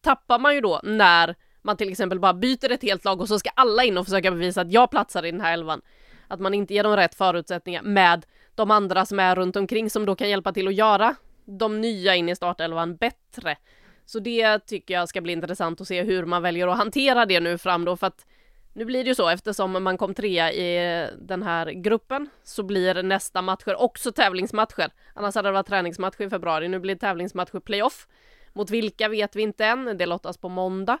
tappar 0.00 0.38
man 0.38 0.54
ju 0.54 0.60
då 0.60 0.80
när 0.82 1.34
man 1.62 1.76
till 1.76 1.90
exempel 1.90 2.20
bara 2.20 2.34
byter 2.34 2.72
ett 2.72 2.82
helt 2.82 3.04
lag 3.04 3.20
och 3.20 3.28
så 3.28 3.38
ska 3.38 3.50
alla 3.50 3.84
in 3.84 3.98
och 3.98 4.04
försöka 4.04 4.30
bevisa 4.30 4.60
att 4.60 4.72
jag 4.72 4.90
platsar 4.90 5.24
i 5.24 5.30
den 5.30 5.40
här 5.40 5.52
elvan. 5.52 5.80
Att 6.28 6.40
man 6.40 6.54
inte 6.54 6.74
ger 6.74 6.82
dem 6.82 6.96
rätt 6.96 7.14
förutsättningar 7.14 7.82
med 7.82 8.26
de 8.54 8.70
andra 8.70 9.06
som 9.06 9.18
är 9.18 9.36
runt 9.36 9.56
omkring 9.56 9.90
som 9.90 10.06
då 10.06 10.16
kan 10.16 10.30
hjälpa 10.30 10.52
till 10.52 10.68
att 10.68 10.74
göra 10.74 11.14
de 11.44 11.80
nya 11.80 12.14
in 12.14 12.28
i 12.28 12.36
startelvan 12.36 12.96
bättre. 12.96 13.56
Så 14.06 14.18
det 14.18 14.58
tycker 14.58 14.94
jag 14.94 15.08
ska 15.08 15.20
bli 15.20 15.32
intressant 15.32 15.80
att 15.80 15.88
se 15.88 16.02
hur 16.02 16.24
man 16.24 16.42
väljer 16.42 16.68
att 16.68 16.78
hantera 16.78 17.26
det 17.26 17.40
nu 17.40 17.58
fram 17.58 17.84
då 17.84 17.96
för 17.96 18.06
att 18.06 18.26
nu 18.72 18.84
blir 18.84 19.04
det 19.04 19.08
ju 19.08 19.14
så 19.14 19.28
eftersom 19.28 19.84
man 19.84 19.98
kom 19.98 20.14
trea 20.14 20.52
i 20.52 21.08
den 21.18 21.42
här 21.42 21.70
gruppen 21.70 22.28
så 22.44 22.62
blir 22.62 23.02
nästa 23.02 23.42
matcher 23.42 23.80
också 23.80 24.12
tävlingsmatcher. 24.12 24.92
Annars 25.14 25.34
hade 25.34 25.48
det 25.48 25.52
varit 25.52 25.66
träningsmatcher 25.66 26.22
i 26.22 26.30
februari. 26.30 26.68
Nu 26.68 26.78
blir 26.78 26.94
det 26.94 27.00
tävlingsmatcher 27.00 27.60
playoff. 27.60 28.08
Mot 28.52 28.70
vilka 28.70 29.08
vet 29.08 29.36
vi 29.36 29.42
inte 29.42 29.66
än. 29.66 29.98
Det 29.98 30.06
lottas 30.06 30.38
på 30.38 30.48
måndag. 30.48 30.98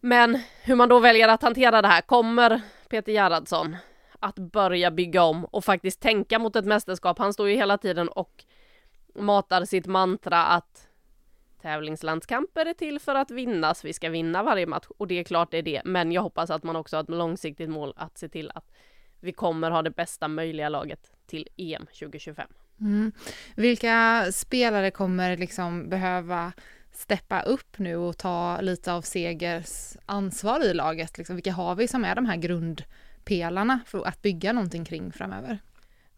Men 0.00 0.40
hur 0.62 0.74
man 0.74 0.88
då 0.88 0.98
väljer 0.98 1.28
att 1.28 1.42
hantera 1.42 1.82
det 1.82 1.88
här 1.88 2.00
kommer 2.00 2.60
Peter 2.88 3.12
Gerhardsson 3.12 3.76
att 4.20 4.38
börja 4.38 4.90
bygga 4.90 5.22
om 5.22 5.44
och 5.44 5.64
faktiskt 5.64 6.00
tänka 6.00 6.38
mot 6.38 6.56
ett 6.56 6.64
mästerskap. 6.64 7.18
Han 7.18 7.32
står 7.32 7.48
ju 7.48 7.56
hela 7.56 7.78
tiden 7.78 8.08
och 8.08 8.44
matar 9.14 9.64
sitt 9.64 9.86
mantra 9.86 10.44
att 10.44 10.87
tävlingslandskamper 11.62 12.66
är 12.66 12.74
till 12.74 12.98
för 12.98 13.14
att 13.14 13.30
vinnas. 13.30 13.84
Vi 13.84 13.92
ska 13.92 14.10
vinna 14.10 14.42
varje 14.42 14.66
match 14.66 14.86
och 14.98 15.06
det 15.08 15.18
är 15.18 15.24
klart 15.24 15.50
det 15.50 15.58
är 15.58 15.62
det. 15.62 15.82
Men 15.84 16.12
jag 16.12 16.22
hoppas 16.22 16.50
att 16.50 16.62
man 16.62 16.76
också 16.76 16.96
har 16.96 17.02
ett 17.02 17.08
långsiktigt 17.08 17.70
mål 17.70 17.92
att 17.96 18.18
se 18.18 18.28
till 18.28 18.50
att 18.54 18.72
vi 19.20 19.32
kommer 19.32 19.70
ha 19.70 19.82
det 19.82 19.90
bästa 19.90 20.28
möjliga 20.28 20.68
laget 20.68 21.12
till 21.26 21.48
EM 21.56 21.86
2025. 21.86 22.48
Mm. 22.80 23.12
Vilka 23.54 24.26
spelare 24.32 24.90
kommer 24.90 25.36
liksom 25.36 25.88
behöva 25.88 26.52
steppa 26.92 27.42
upp 27.42 27.78
nu 27.78 27.96
och 27.96 28.18
ta 28.18 28.60
lite 28.60 28.92
av 28.92 29.02
Segers 29.02 29.96
ansvar 30.06 30.64
i 30.64 30.74
laget? 30.74 31.18
Liksom, 31.18 31.36
vilka 31.36 31.52
har 31.52 31.74
vi 31.74 31.88
som 31.88 32.04
är 32.04 32.14
de 32.14 32.26
här 32.26 32.36
grundpelarna 32.36 33.80
för 33.86 34.04
att 34.04 34.22
bygga 34.22 34.52
någonting 34.52 34.84
kring 34.84 35.12
framöver? 35.12 35.58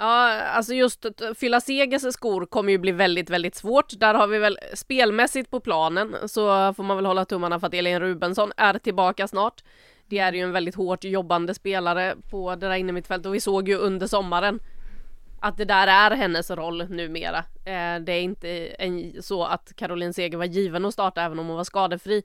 Ja, 0.02 0.40
alltså 0.42 0.75
just 0.75 1.04
att 1.04 1.23
fylla 1.37 1.61
Segers 1.61 2.14
skor 2.14 2.47
kommer 2.47 2.73
ju 2.73 2.78
bli 2.78 2.92
väldigt, 2.92 3.30
väldigt 3.30 3.54
svårt. 3.54 3.99
Där 4.00 4.14
har 4.14 4.26
vi 4.26 4.38
väl 4.38 4.59
spelmässigt 4.75 5.50
på 5.50 5.61
planen 5.61 6.16
så 6.26 6.75
får 6.75 6.83
man 6.83 6.97
väl 6.97 7.07
hålla 7.07 7.25
tummarna 7.25 7.61
för 7.61 7.66
att 7.66 7.75
Elin 7.75 8.00
Rubensson 8.00 8.52
är 8.57 8.78
tillbaka 8.78 9.28
snart. 9.28 9.64
Det 10.07 10.19
är 10.19 10.33
ju 10.33 10.40
en 10.40 10.52
väldigt 10.52 10.75
hårt 10.75 11.04
jobbande 11.04 11.54
spelare 11.54 12.14
på 12.30 12.54
det 12.54 12.69
där 12.69 12.75
innermittfältet 12.75 13.26
och 13.26 13.35
vi 13.35 13.40
såg 13.40 13.69
ju 13.69 13.76
under 13.76 14.07
sommaren 14.07 14.61
att 15.40 15.57
det 15.57 15.64
där 15.64 15.87
är 15.87 16.16
hennes 16.16 16.50
roll 16.50 16.88
numera. 16.88 17.38
Eh, 17.64 18.00
det 18.00 18.12
är 18.12 18.21
inte 18.21 18.49
en, 18.66 19.23
så 19.23 19.45
att 19.45 19.76
Caroline 19.76 20.14
Seger 20.14 20.38
var 20.38 20.45
given 20.45 20.85
att 20.85 20.95
starta 20.95 21.23
även 21.23 21.38
om 21.38 21.47
hon 21.47 21.57
var 21.57 21.64
skadefri. 21.64 22.23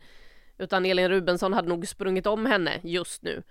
Utan 0.58 0.86
Elin 0.86 1.10
Rubensson 1.10 1.54
hade 1.54 1.70
nog 1.70 1.88
sprungit 1.88 2.28
om 2.28 2.46
henne 2.46 2.80
just 2.84 3.24
nu. 3.24 3.44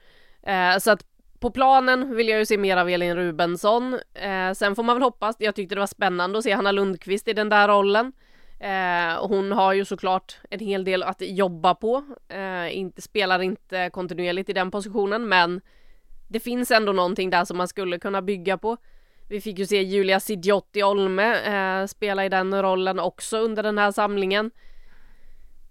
Eh, 0.43 0.78
så 0.78 0.90
att 0.90 1.07
på 1.44 1.50
planen 1.50 2.16
vill 2.16 2.28
jag 2.28 2.38
ju 2.38 2.46
se 2.46 2.58
mer 2.58 2.76
av 2.76 2.88
Elin 2.88 3.16
Rubensson. 3.16 3.98
Eh, 4.14 4.52
sen 4.52 4.74
får 4.74 4.82
man 4.82 4.96
väl 4.96 5.02
hoppas, 5.02 5.36
jag 5.38 5.54
tyckte 5.54 5.74
det 5.74 5.78
var 5.78 5.86
spännande 5.86 6.38
att 6.38 6.44
se 6.44 6.52
Hanna 6.52 6.72
Lundqvist 6.72 7.28
i 7.28 7.32
den 7.32 7.48
där 7.48 7.68
rollen. 7.68 8.12
Eh, 8.60 9.26
hon 9.26 9.52
har 9.52 9.72
ju 9.72 9.84
såklart 9.84 10.36
en 10.50 10.60
hel 10.60 10.84
del 10.84 11.02
att 11.02 11.16
jobba 11.20 11.74
på, 11.74 12.04
eh, 12.28 12.76
inte, 12.76 13.02
spelar 13.02 13.42
inte 13.42 13.90
kontinuerligt 13.90 14.48
i 14.48 14.52
den 14.52 14.70
positionen 14.70 15.28
men 15.28 15.60
det 16.28 16.40
finns 16.40 16.70
ändå 16.70 16.92
någonting 16.92 17.30
där 17.30 17.44
som 17.44 17.56
man 17.56 17.68
skulle 17.68 17.98
kunna 17.98 18.22
bygga 18.22 18.58
på. 18.58 18.76
Vi 19.28 19.40
fick 19.40 19.58
ju 19.58 19.66
se 19.66 19.82
Julia 19.82 20.20
Sidiotti 20.20 20.82
Olme 20.82 21.34
eh, 21.34 21.86
spela 21.86 22.24
i 22.24 22.28
den 22.28 22.62
rollen 22.62 23.00
också 23.00 23.38
under 23.38 23.62
den 23.62 23.78
här 23.78 23.92
samlingen. 23.92 24.50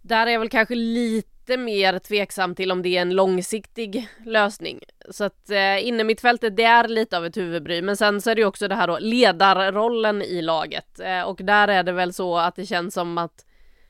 Där 0.02 0.28
är 0.28 0.32
jag 0.32 0.40
väl 0.40 0.50
kanske 0.50 0.76
lite 0.76 1.33
mer 1.48 2.00
tveksam 2.00 2.56
till 2.56 2.72
om 2.72 2.82
det 2.82 2.98
är 2.98 3.02
en 3.02 3.16
långsiktig 3.16 4.08
lösning. 4.26 4.80
Så 5.10 5.24
att 5.24 5.50
eh, 5.50 5.88
innermittfältet, 5.88 6.58
det 6.58 6.64
är 6.64 6.88
lite 6.88 7.18
av 7.18 7.26
ett 7.26 7.38
huvudbry. 7.38 7.82
Men 7.82 7.98
sen 7.98 8.22
så 8.22 8.30
är 8.30 8.36
det 8.36 8.42
ju 8.42 8.48
också 8.48 8.68
det 8.68 8.76
här 8.76 8.88
då, 8.88 8.98
ledarrollen 9.02 10.22
i 10.22 10.42
laget. 10.42 11.00
Eh, 11.00 11.22
och 11.22 11.40
där 11.44 11.68
är 11.68 11.84
det 11.84 11.92
väl 11.92 12.14
så 12.14 12.38
att 12.38 12.56
det 12.56 12.66
känns 12.66 12.94
som 12.94 13.18
att, 13.18 13.46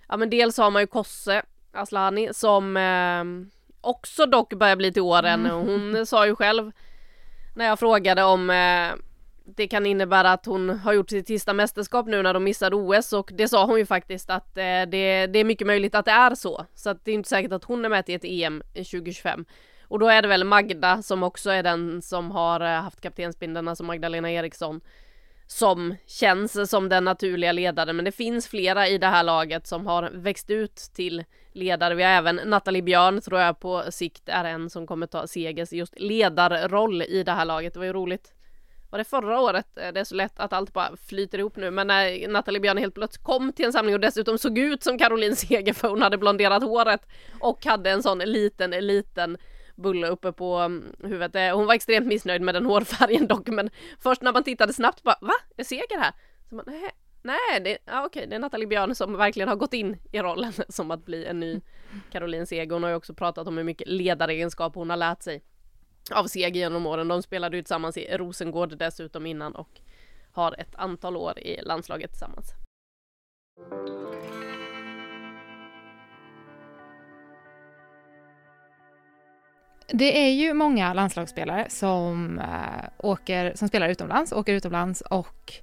ja 0.09 0.17
men 0.17 0.29
dels 0.29 0.57
har 0.57 0.71
man 0.71 0.81
ju 0.81 0.87
Kosse 0.87 1.43
Aslani 1.71 2.29
som 2.33 2.77
eh, 2.77 3.23
också 3.81 4.25
dock 4.25 4.53
börjar 4.53 4.75
bli 4.75 4.93
till 4.93 5.01
åren. 5.01 5.45
Mm. 5.45 5.67
Hon 5.67 6.05
sa 6.05 6.25
ju 6.25 6.35
själv 6.35 6.71
när 7.55 7.65
jag 7.65 7.79
frågade 7.79 8.23
om 8.23 8.49
eh, 8.49 8.91
det 9.45 9.67
kan 9.67 9.85
innebära 9.85 10.31
att 10.31 10.45
hon 10.45 10.69
har 10.69 10.93
gjort 10.93 11.09
sitt 11.09 11.27
sista 11.27 11.53
mästerskap 11.53 12.07
nu 12.07 12.21
när 12.21 12.33
de 12.33 12.43
missade 12.43 12.75
OS 12.75 13.13
och 13.13 13.31
det 13.33 13.47
sa 13.47 13.65
hon 13.65 13.77
ju 13.77 13.85
faktiskt 13.85 14.29
att 14.29 14.57
eh, 14.57 14.63
det, 14.63 15.27
det, 15.27 15.39
är 15.39 15.43
mycket 15.43 15.67
möjligt 15.67 15.95
att 15.95 16.05
det 16.05 16.11
är 16.11 16.35
så. 16.35 16.65
Så 16.75 16.89
att 16.89 17.05
det 17.05 17.11
är 17.11 17.15
inte 17.15 17.29
säkert 17.29 17.51
att 17.51 17.63
hon 17.63 17.85
är 17.85 17.89
med 17.89 18.05
till 18.05 18.15
ett 18.15 18.25
EM 18.25 18.63
2025. 18.73 19.45
Och 19.87 19.99
då 19.99 20.07
är 20.07 20.21
det 20.21 20.27
väl 20.27 20.43
Magda 20.43 21.01
som 21.01 21.23
också 21.23 21.49
är 21.49 21.63
den 21.63 22.01
som 22.01 22.31
har 22.31 22.59
eh, 22.59 22.81
haft 22.81 23.01
kaptensbindeln, 23.01 23.67
alltså 23.67 23.83
Magdalena 23.83 24.31
Eriksson, 24.31 24.81
som 25.47 25.95
känns 26.05 26.69
som 26.69 26.89
den 26.89 27.03
naturliga 27.03 27.51
ledaren. 27.51 27.95
Men 27.95 28.05
det 28.05 28.11
finns 28.11 28.47
flera 28.47 28.87
i 28.87 28.97
det 28.97 29.07
här 29.07 29.23
laget 29.23 29.67
som 29.67 29.87
har 29.87 30.09
växt 30.13 30.49
ut 30.49 30.75
till 30.75 31.23
ledare. 31.51 31.95
Vi 31.95 32.03
har 32.03 32.11
även 32.11 32.35
Nathalie 32.35 32.81
Björn 32.81 33.21
tror 33.21 33.39
jag 33.39 33.59
på 33.59 33.83
sikt 33.89 34.29
är 34.29 34.43
en 34.43 34.69
som 34.69 34.87
kommer 34.87 35.07
ta 35.07 35.27
segers 35.27 35.73
just 35.73 35.99
ledarroll 35.99 37.01
i 37.01 37.23
det 37.23 37.31
här 37.31 37.45
laget. 37.45 37.73
Det 37.73 37.79
var 37.79 37.85
ju 37.85 37.93
roligt 37.93 38.33
var 38.93 38.97
det 38.97 39.03
förra 39.03 39.39
året? 39.39 39.77
Eh, 39.77 39.93
det 39.93 39.99
är 39.99 40.03
så 40.03 40.15
lätt 40.15 40.39
att 40.39 40.53
allt 40.53 40.73
bara 40.73 40.97
flyter 41.07 41.39
ihop 41.39 41.55
nu, 41.55 41.71
men 41.71 41.87
när 41.87 42.27
Nathalie 42.27 42.59
Björn 42.59 42.77
helt 42.77 42.93
plötsligt 42.93 43.23
kom 43.23 43.53
till 43.53 43.65
en 43.65 43.73
samling 43.73 43.95
och 43.95 44.01
dessutom 44.01 44.37
såg 44.37 44.57
ut 44.57 44.83
som 44.83 44.97
Caroline 44.97 45.35
Seger 45.35 45.73
för 45.73 45.89
hon 45.89 46.01
hade 46.01 46.17
blonderat 46.17 46.63
håret 46.63 47.07
och 47.39 47.65
hade 47.65 47.91
en 47.91 48.03
sån 48.03 48.17
liten, 48.17 48.71
liten 48.71 49.37
bulle 49.75 50.07
uppe 50.07 50.31
på 50.31 50.55
mm, 50.55 50.95
huvudet. 51.03 51.35
Eh, 51.35 51.57
hon 51.57 51.65
var 51.65 51.73
extremt 51.73 52.07
missnöjd 52.07 52.41
med 52.41 52.55
den 52.55 52.65
hårfärgen 52.71 53.27
dock, 53.27 53.47
men 53.47 53.69
först 53.99 54.21
när 54.21 54.33
man 54.33 54.43
tittade 54.43 54.73
snabbt 54.73 55.03
bara 55.03 55.17
va? 55.21 55.33
Är 55.57 55.63
Seger 55.63 55.99
här? 55.99 56.13
Så 56.49 56.55
man, 56.55 56.65
nej, 56.67 56.89
nej, 57.21 57.59
det, 57.63 57.77
ja, 57.85 58.05
okej, 58.05 58.27
det 58.27 58.35
är 58.35 58.39
Nathalie 58.39 58.67
Björn 58.67 58.95
som 58.95 59.17
verkligen 59.17 59.49
har 59.49 59.55
gått 59.55 59.73
in 59.73 59.97
i 60.11 60.19
rollen 60.19 60.53
som 60.69 60.91
att 60.91 61.05
bli 61.05 61.25
en 61.25 61.39
ny 61.39 61.61
Caroline 62.11 62.47
Seger. 62.47 62.73
Hon 62.73 62.83
har 62.83 62.89
ju 62.89 62.95
också 62.95 63.13
pratat 63.13 63.47
om 63.47 63.57
hur 63.57 63.63
mycket 63.63 63.87
ledaregenskap 63.87 64.75
hon 64.75 64.89
har 64.89 64.97
lärt 64.97 65.23
sig 65.23 65.43
av 66.11 66.27
Seg 66.27 66.55
genom 66.55 66.85
åren. 66.85 67.07
De 67.07 67.23
spelade 67.23 67.57
ju 67.57 67.63
tillsammans 67.63 67.97
i 67.97 68.17
Rosengård 68.17 68.77
dessutom 68.77 69.25
innan 69.25 69.55
och 69.55 69.79
har 70.31 70.55
ett 70.59 70.75
antal 70.75 71.17
år 71.17 71.39
i 71.39 71.61
landslaget 71.61 72.11
tillsammans. 72.11 72.53
Det 79.87 80.25
är 80.25 80.31
ju 80.31 80.53
många 80.53 80.93
landslagsspelare 80.93 81.65
som, 81.69 82.39
äh, 82.39 82.89
åker, 82.97 83.53
som 83.55 83.67
spelar 83.67 83.89
utomlands, 83.89 84.31
åker 84.31 84.53
utomlands 84.53 85.01
och 85.01 85.53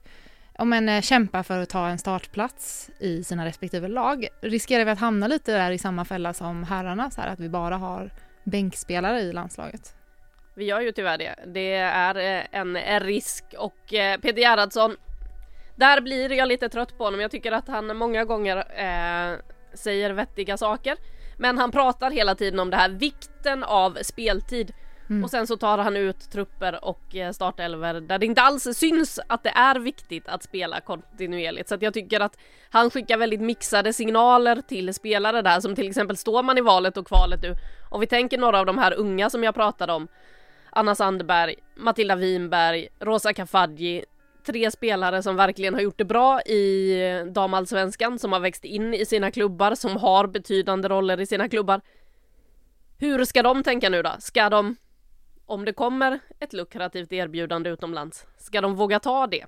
om 0.58 0.72
en 0.72 0.88
äh, 0.88 0.96
eh, 0.96 1.02
kämpar 1.02 1.42
för 1.42 1.58
att 1.58 1.68
ta 1.68 1.88
en 1.88 1.98
startplats 1.98 2.90
i 2.98 3.24
sina 3.24 3.46
respektive 3.46 3.88
lag. 3.88 4.26
Riskerar 4.40 4.84
vi 4.84 4.90
att 4.90 4.98
hamna 4.98 5.26
lite 5.26 5.52
där 5.52 5.70
i 5.70 5.78
samma 5.78 6.04
fälla 6.04 6.34
som 6.34 6.64
herrarna, 6.64 7.10
så 7.10 7.20
här 7.20 7.28
att 7.28 7.40
vi 7.40 7.48
bara 7.48 7.76
har 7.76 8.10
bänkspelare 8.44 9.20
i 9.20 9.32
landslaget? 9.32 9.99
Vi 10.54 10.64
gör 10.64 10.80
ju 10.80 10.92
tyvärr 10.92 11.18
det. 11.18 11.34
Det 11.46 11.74
är 11.74 12.38
eh, 12.38 12.44
en 12.52 13.00
risk 13.00 13.44
och 13.58 13.94
eh, 13.94 14.20
Peter 14.20 14.40
Gerhardsson 14.40 14.96
där 15.80 16.00
blir 16.00 16.32
jag 16.32 16.48
lite 16.48 16.68
trött 16.68 16.98
på 16.98 17.04
honom. 17.04 17.20
Jag 17.20 17.30
tycker 17.30 17.52
att 17.52 17.68
han 17.68 17.96
många 17.96 18.24
gånger 18.24 18.56
eh, 18.56 19.38
säger 19.74 20.10
vettiga 20.10 20.56
saker. 20.56 20.96
Men 21.38 21.58
han 21.58 21.70
pratar 21.70 22.10
hela 22.10 22.34
tiden 22.34 22.60
om 22.60 22.70
det 22.70 22.76
här 22.76 22.88
vikten 22.88 23.64
av 23.64 23.98
speltid. 24.02 24.72
Mm. 25.10 25.24
Och 25.24 25.30
sen 25.30 25.46
så 25.46 25.56
tar 25.56 25.78
han 25.78 25.96
ut 25.96 26.30
trupper 26.32 26.84
och 26.84 27.16
eh, 27.16 27.32
startelver 27.32 28.00
där 28.00 28.18
det 28.18 28.26
inte 28.26 28.42
alls 28.42 28.68
syns 28.78 29.20
att 29.26 29.42
det 29.42 29.50
är 29.50 29.78
viktigt 29.78 30.28
att 30.28 30.42
spela 30.42 30.80
kontinuerligt. 30.80 31.68
Så 31.68 31.76
jag 31.80 31.94
tycker 31.94 32.20
att 32.20 32.38
han 32.70 32.90
skickar 32.90 33.16
väldigt 33.16 33.40
mixade 33.40 33.92
signaler 33.92 34.62
till 34.68 34.94
spelare 34.94 35.42
där 35.42 35.60
som 35.60 35.74
till 35.74 35.88
exempel 35.88 36.16
står 36.16 36.42
man 36.42 36.58
i 36.58 36.60
valet 36.60 36.96
och 36.96 37.06
kvalet 37.06 37.42
nu. 37.42 37.54
Och 37.90 38.02
vi 38.02 38.06
tänker 38.06 38.38
några 38.38 38.58
av 38.58 38.66
de 38.66 38.78
här 38.78 38.94
unga 38.98 39.30
som 39.30 39.44
jag 39.44 39.54
pratade 39.54 39.92
om. 39.92 40.08
Anna 40.72 40.94
Sandberg, 40.94 41.54
Matilda 41.76 42.16
Winberg, 42.16 42.88
Rosa 43.00 43.32
Kafaji. 43.32 44.04
Tre 44.46 44.70
spelare 44.70 45.22
som 45.22 45.36
verkligen 45.36 45.74
har 45.74 45.80
gjort 45.80 45.98
det 45.98 46.04
bra 46.04 46.40
i 46.40 46.96
damallsvenskan, 47.32 48.18
som 48.18 48.32
har 48.32 48.40
växt 48.40 48.64
in 48.64 48.94
i 48.94 49.06
sina 49.06 49.30
klubbar, 49.30 49.74
som 49.74 49.96
har 49.96 50.26
betydande 50.26 50.88
roller 50.88 51.20
i 51.20 51.26
sina 51.26 51.48
klubbar. 51.48 51.80
Hur 52.98 53.24
ska 53.24 53.42
de 53.42 53.62
tänka 53.62 53.88
nu 53.88 54.02
då? 54.02 54.10
Ska 54.18 54.48
de, 54.48 54.76
om 55.46 55.64
det 55.64 55.72
kommer 55.72 56.18
ett 56.38 56.52
lukrativt 56.52 57.12
erbjudande 57.12 57.70
utomlands, 57.70 58.26
ska 58.38 58.60
de 58.60 58.76
våga 58.76 59.00
ta 59.00 59.26
det? 59.26 59.46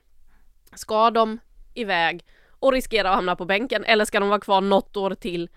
Ska 0.74 1.10
de 1.10 1.38
iväg 1.74 2.24
och 2.50 2.72
riskera 2.72 3.08
att 3.08 3.14
hamna 3.14 3.36
på 3.36 3.44
bänken 3.44 3.84
eller 3.84 4.04
ska 4.04 4.20
de 4.20 4.28
vara 4.28 4.40
kvar 4.40 4.60
något 4.60 4.96
år 4.96 5.14
till 5.14 5.48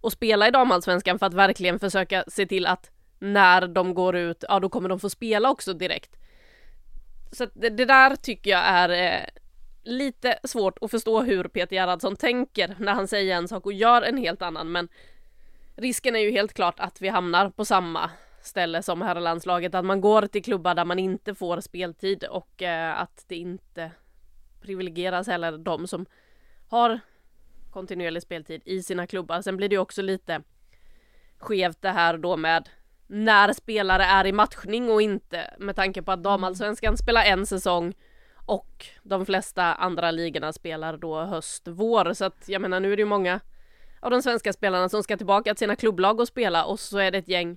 och 0.00 0.12
spela 0.12 0.48
i 0.48 0.50
damallsvenskan 0.50 1.18
för 1.18 1.26
att 1.26 1.34
verkligen 1.34 1.78
försöka 1.78 2.24
se 2.28 2.46
till 2.46 2.66
att 2.66 2.90
när 3.18 3.66
de 3.66 3.94
går 3.94 4.16
ut, 4.16 4.44
ja 4.48 4.60
då 4.60 4.68
kommer 4.68 4.88
de 4.88 5.00
få 5.00 5.10
spela 5.10 5.50
också 5.50 5.72
direkt. 5.72 6.16
Så 7.32 7.46
det, 7.54 7.68
det, 7.70 7.84
där 7.84 8.16
tycker 8.16 8.50
jag 8.50 8.60
är 8.64 8.88
eh, 8.88 9.26
lite 9.82 10.38
svårt 10.44 10.78
att 10.80 10.90
förstå 10.90 11.22
hur 11.22 11.44
Peter 11.44 11.76
Gerhardsson 11.76 12.16
tänker 12.16 12.76
när 12.78 12.92
han 12.92 13.08
säger 13.08 13.36
en 13.36 13.48
sak 13.48 13.66
och 13.66 13.72
gör 13.72 14.02
en 14.02 14.16
helt 14.16 14.42
annan 14.42 14.72
men 14.72 14.88
risken 15.76 16.16
är 16.16 16.20
ju 16.20 16.30
helt 16.30 16.54
klart 16.54 16.80
att 16.80 17.00
vi 17.00 17.08
hamnar 17.08 17.50
på 17.50 17.64
samma 17.64 18.10
ställe 18.42 18.82
som 18.82 19.02
herrlandslaget, 19.02 19.74
att 19.74 19.84
man 19.84 20.00
går 20.00 20.26
till 20.26 20.44
klubbar 20.44 20.74
där 20.74 20.84
man 20.84 20.98
inte 20.98 21.34
får 21.34 21.60
speltid 21.60 22.24
och 22.24 22.62
eh, 22.62 23.00
att 23.00 23.24
det 23.28 23.36
inte 23.36 23.90
privilegieras 24.60 25.26
heller 25.26 25.58
de 25.58 25.86
som 25.86 26.06
har 26.68 27.00
kontinuerlig 27.70 28.22
speltid 28.22 28.62
i 28.64 28.82
sina 28.82 29.06
klubbar. 29.06 29.42
Sen 29.42 29.56
blir 29.56 29.68
det 29.68 29.74
ju 29.74 29.80
också 29.80 30.02
lite 30.02 30.42
skevt 31.38 31.82
det 31.82 31.90
här 31.90 32.18
då 32.18 32.36
med 32.36 32.68
när 33.06 33.52
spelare 33.52 34.04
är 34.04 34.26
i 34.26 34.32
matchning 34.32 34.90
och 34.90 35.02
inte 35.02 35.54
med 35.58 35.76
tanke 35.76 36.02
på 36.02 36.12
att 36.12 36.22
damallsvenskan 36.22 36.96
spelar 36.96 37.24
en 37.24 37.46
säsong 37.46 37.94
och 38.46 38.86
de 39.02 39.26
flesta 39.26 39.74
andra 39.74 40.10
ligorna 40.10 40.52
spelar 40.52 40.96
då 40.96 41.20
höst, 41.20 41.68
vår. 41.68 42.12
Så 42.12 42.24
att 42.24 42.48
jag 42.48 42.62
menar 42.62 42.80
nu 42.80 42.92
är 42.92 42.96
det 42.96 43.02
ju 43.02 43.06
många 43.06 43.40
av 44.00 44.10
de 44.10 44.22
svenska 44.22 44.52
spelarna 44.52 44.88
som 44.88 45.02
ska 45.02 45.16
tillbaka 45.16 45.54
till 45.54 45.58
sina 45.58 45.76
klubblag 45.76 46.20
och 46.20 46.28
spela 46.28 46.64
och 46.64 46.80
så 46.80 46.98
är 46.98 47.10
det 47.10 47.18
ett 47.18 47.28
gäng 47.28 47.56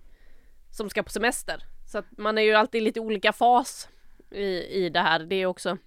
som 0.72 0.90
ska 0.90 1.04
på 1.04 1.10
semester. 1.10 1.64
Så 1.86 1.98
att 1.98 2.06
man 2.18 2.38
är 2.38 2.42
ju 2.42 2.54
alltid 2.54 2.84
lite 2.84 3.00
olika 3.00 3.34
fas 3.34 3.90
i, 4.32 4.86
i 4.86 4.90
det 4.90 5.00
här. 5.00 5.20
Det 5.20 5.36
är 5.36 5.46
också 5.46 5.78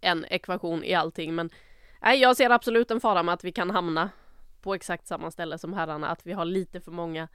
en 0.00 0.24
ekvation 0.30 0.84
i 0.84 0.94
allting 0.94 1.34
men 1.34 1.50
nej, 2.02 2.20
jag 2.20 2.36
ser 2.36 2.50
absolut 2.50 2.90
en 2.90 3.00
fara 3.00 3.22
med 3.22 3.32
att 3.32 3.44
vi 3.44 3.52
kan 3.52 3.70
hamna 3.70 4.10
på 4.60 4.74
exakt 4.74 5.06
samma 5.06 5.30
ställe 5.30 5.58
som 5.58 5.72
herrarna, 5.72 6.08
att 6.08 6.26
vi 6.26 6.32
har 6.32 6.44
lite 6.44 6.80
för 6.80 6.90
många 6.90 7.28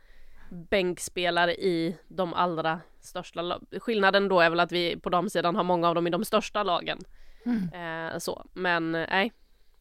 bänkspelare 0.49 1.55
i 1.55 1.97
de 2.07 2.33
allra 2.33 2.79
största 2.99 3.59
Skillnaden 3.79 4.27
då 4.27 4.39
är 4.39 4.49
väl 4.49 4.59
att 4.59 4.71
vi 4.71 4.99
på 4.99 5.09
damsidan 5.09 5.55
har 5.55 5.63
många 5.63 5.87
av 5.89 5.95
dem 5.95 6.07
i 6.07 6.09
de 6.09 6.25
största 6.25 6.63
lagen. 6.63 6.99
Mm. 7.45 8.13
Eh, 8.13 8.17
så, 8.17 8.45
men 8.53 8.95
eh, 8.95 9.05
nej, 9.09 9.31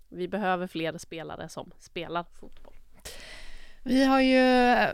vi 0.09 0.29
behöver 0.29 0.67
fler 0.67 0.99
spelare 0.99 1.49
som 1.49 1.71
spelar 1.79 2.25
fotboll. 2.41 2.75
Vi 3.83 4.05
har 4.05 4.21
ju 4.21 4.39
eh, 4.39 4.89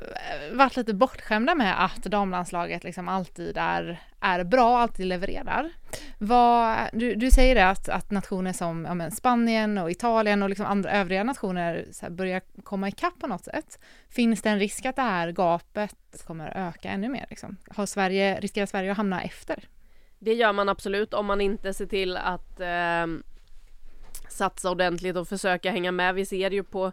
varit 0.52 0.76
lite 0.76 0.94
bortskämda 0.94 1.54
med 1.54 1.84
att 1.84 2.02
damlandslaget 2.02 2.84
liksom 2.84 3.08
alltid 3.08 3.56
är, 3.56 4.00
är 4.20 4.44
bra, 4.44 4.78
alltid 4.78 5.06
levererar. 5.06 5.70
Vad, 6.18 6.78
du, 6.92 7.14
du 7.14 7.30
säger 7.30 7.54
det 7.54 7.68
att, 7.68 7.88
att 7.88 8.10
nationer 8.10 8.52
som 8.52 9.00
ja, 9.00 9.10
Spanien 9.10 9.78
och 9.78 9.90
Italien 9.90 10.42
och 10.42 10.48
liksom 10.48 10.66
andra 10.66 10.90
övriga 10.90 11.24
nationer 11.24 11.86
här, 12.02 12.10
börjar 12.10 12.42
komma 12.62 12.88
ikapp 12.88 13.18
på 13.18 13.26
något 13.26 13.44
sätt. 13.44 13.78
Finns 14.08 14.42
det 14.42 14.50
en 14.50 14.58
risk 14.58 14.86
att 14.86 14.96
det 14.96 15.02
här 15.02 15.32
gapet 15.32 16.24
kommer 16.26 16.68
öka 16.68 16.90
ännu 16.90 17.08
mer? 17.08 17.26
Liksom? 17.30 17.56
Har 17.68 17.86
Sverige, 17.86 18.40
riskerar 18.40 18.66
Sverige 18.66 18.90
att 18.90 18.96
hamna 18.96 19.22
efter? 19.22 19.68
Det 20.18 20.34
gör 20.34 20.52
man 20.52 20.68
absolut 20.68 21.14
om 21.14 21.26
man 21.26 21.40
inte 21.40 21.74
ser 21.74 21.86
till 21.86 22.16
att 22.16 22.60
eh, 22.60 23.06
satsa 24.28 24.70
ordentligt 24.70 25.16
och 25.16 25.28
försöka 25.28 25.70
hänga 25.70 25.92
med. 25.92 26.14
Vi 26.14 26.26
ser 26.26 26.50
ju 26.50 26.62
på 26.62 26.92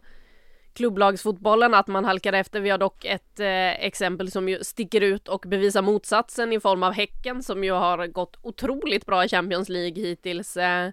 klubblagsfotbollen 0.73 1.73
att 1.73 1.87
man 1.87 2.05
halkar 2.05 2.33
efter. 2.33 2.59
Vi 2.59 2.69
har 2.69 2.77
dock 2.77 3.05
ett 3.05 3.39
eh, 3.39 3.85
exempel 3.85 4.31
som 4.31 4.49
ju 4.49 4.63
sticker 4.63 5.01
ut 5.01 5.27
och 5.27 5.45
bevisar 5.47 5.81
motsatsen 5.81 6.53
i 6.53 6.59
form 6.59 6.83
av 6.83 6.93
Häcken 6.93 7.43
som 7.43 7.63
ju 7.63 7.71
har 7.71 8.07
gått 8.07 8.37
otroligt 8.41 9.05
bra 9.05 9.25
i 9.25 9.29
Champions 9.29 9.69
League 9.69 10.03
hittills. 10.03 10.57
Eh, 10.57 10.89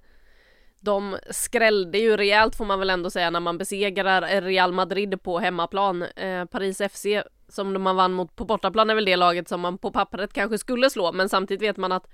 de 0.81 1.17
skrällde 1.31 1.99
ju 1.99 2.17
rejält 2.17 2.57
får 2.57 2.65
man 2.65 2.79
väl 2.79 2.91
ändå 2.91 3.11
säga 3.11 3.31
när 3.31 3.41
man 3.41 3.59
besegrar 3.59 4.41
Real 4.41 4.73
Madrid 4.73 5.23
på 5.23 5.39
hemmaplan. 5.39 6.03
Eh, 6.03 6.45
Paris 6.45 6.83
FC 6.91 7.07
som 7.49 7.83
man 7.83 7.97
vann 7.97 8.13
mot 8.13 8.37
på 8.37 8.45
bortaplan 8.45 8.91
är 8.91 8.95
väl 8.95 9.05
det 9.05 9.17
laget 9.17 9.49
som 9.49 9.61
man 9.61 9.79
på 9.79 9.91
pappret 9.91 10.33
kanske 10.33 10.59
skulle 10.59 10.91
slå 10.91 11.13
men 11.13 11.29
samtidigt 11.29 11.63
vet 11.63 11.77
man 11.77 11.93
att 11.93 12.07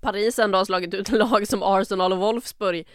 Paris 0.00 0.38
ändå 0.38 0.58
har 0.58 0.64
slagit 0.64 0.94
ut 0.94 1.08
lag 1.12 1.48
som 1.48 1.62
Arsenal 1.62 2.12
och 2.12 2.18
Wolfsburg 2.18 2.86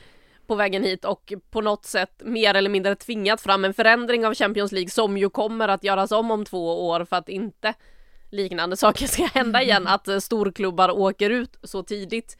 på 0.51 0.55
vägen 0.55 0.83
hit 0.83 1.05
och 1.05 1.33
på 1.49 1.61
något 1.61 1.85
sätt 1.85 2.21
mer 2.25 2.53
eller 2.53 2.69
mindre 2.69 2.95
tvingat 2.95 3.41
fram 3.41 3.65
en 3.65 3.73
förändring 3.73 4.25
av 4.25 4.33
Champions 4.33 4.71
League 4.71 4.89
som 4.89 5.17
ju 5.17 5.29
kommer 5.29 5.67
att 5.67 5.83
göras 5.83 6.11
om 6.11 6.31
om 6.31 6.45
två 6.45 6.87
år 6.87 7.05
för 7.05 7.15
att 7.15 7.29
inte 7.29 7.73
liknande 8.29 8.77
saker 8.77 9.07
ska 9.07 9.25
hända 9.25 9.61
igen, 9.61 9.87
att 9.87 10.07
eh, 10.07 10.17
storklubbar 10.17 10.89
åker 10.89 11.29
ut 11.29 11.57
så 11.63 11.83
tidigt. 11.83 12.37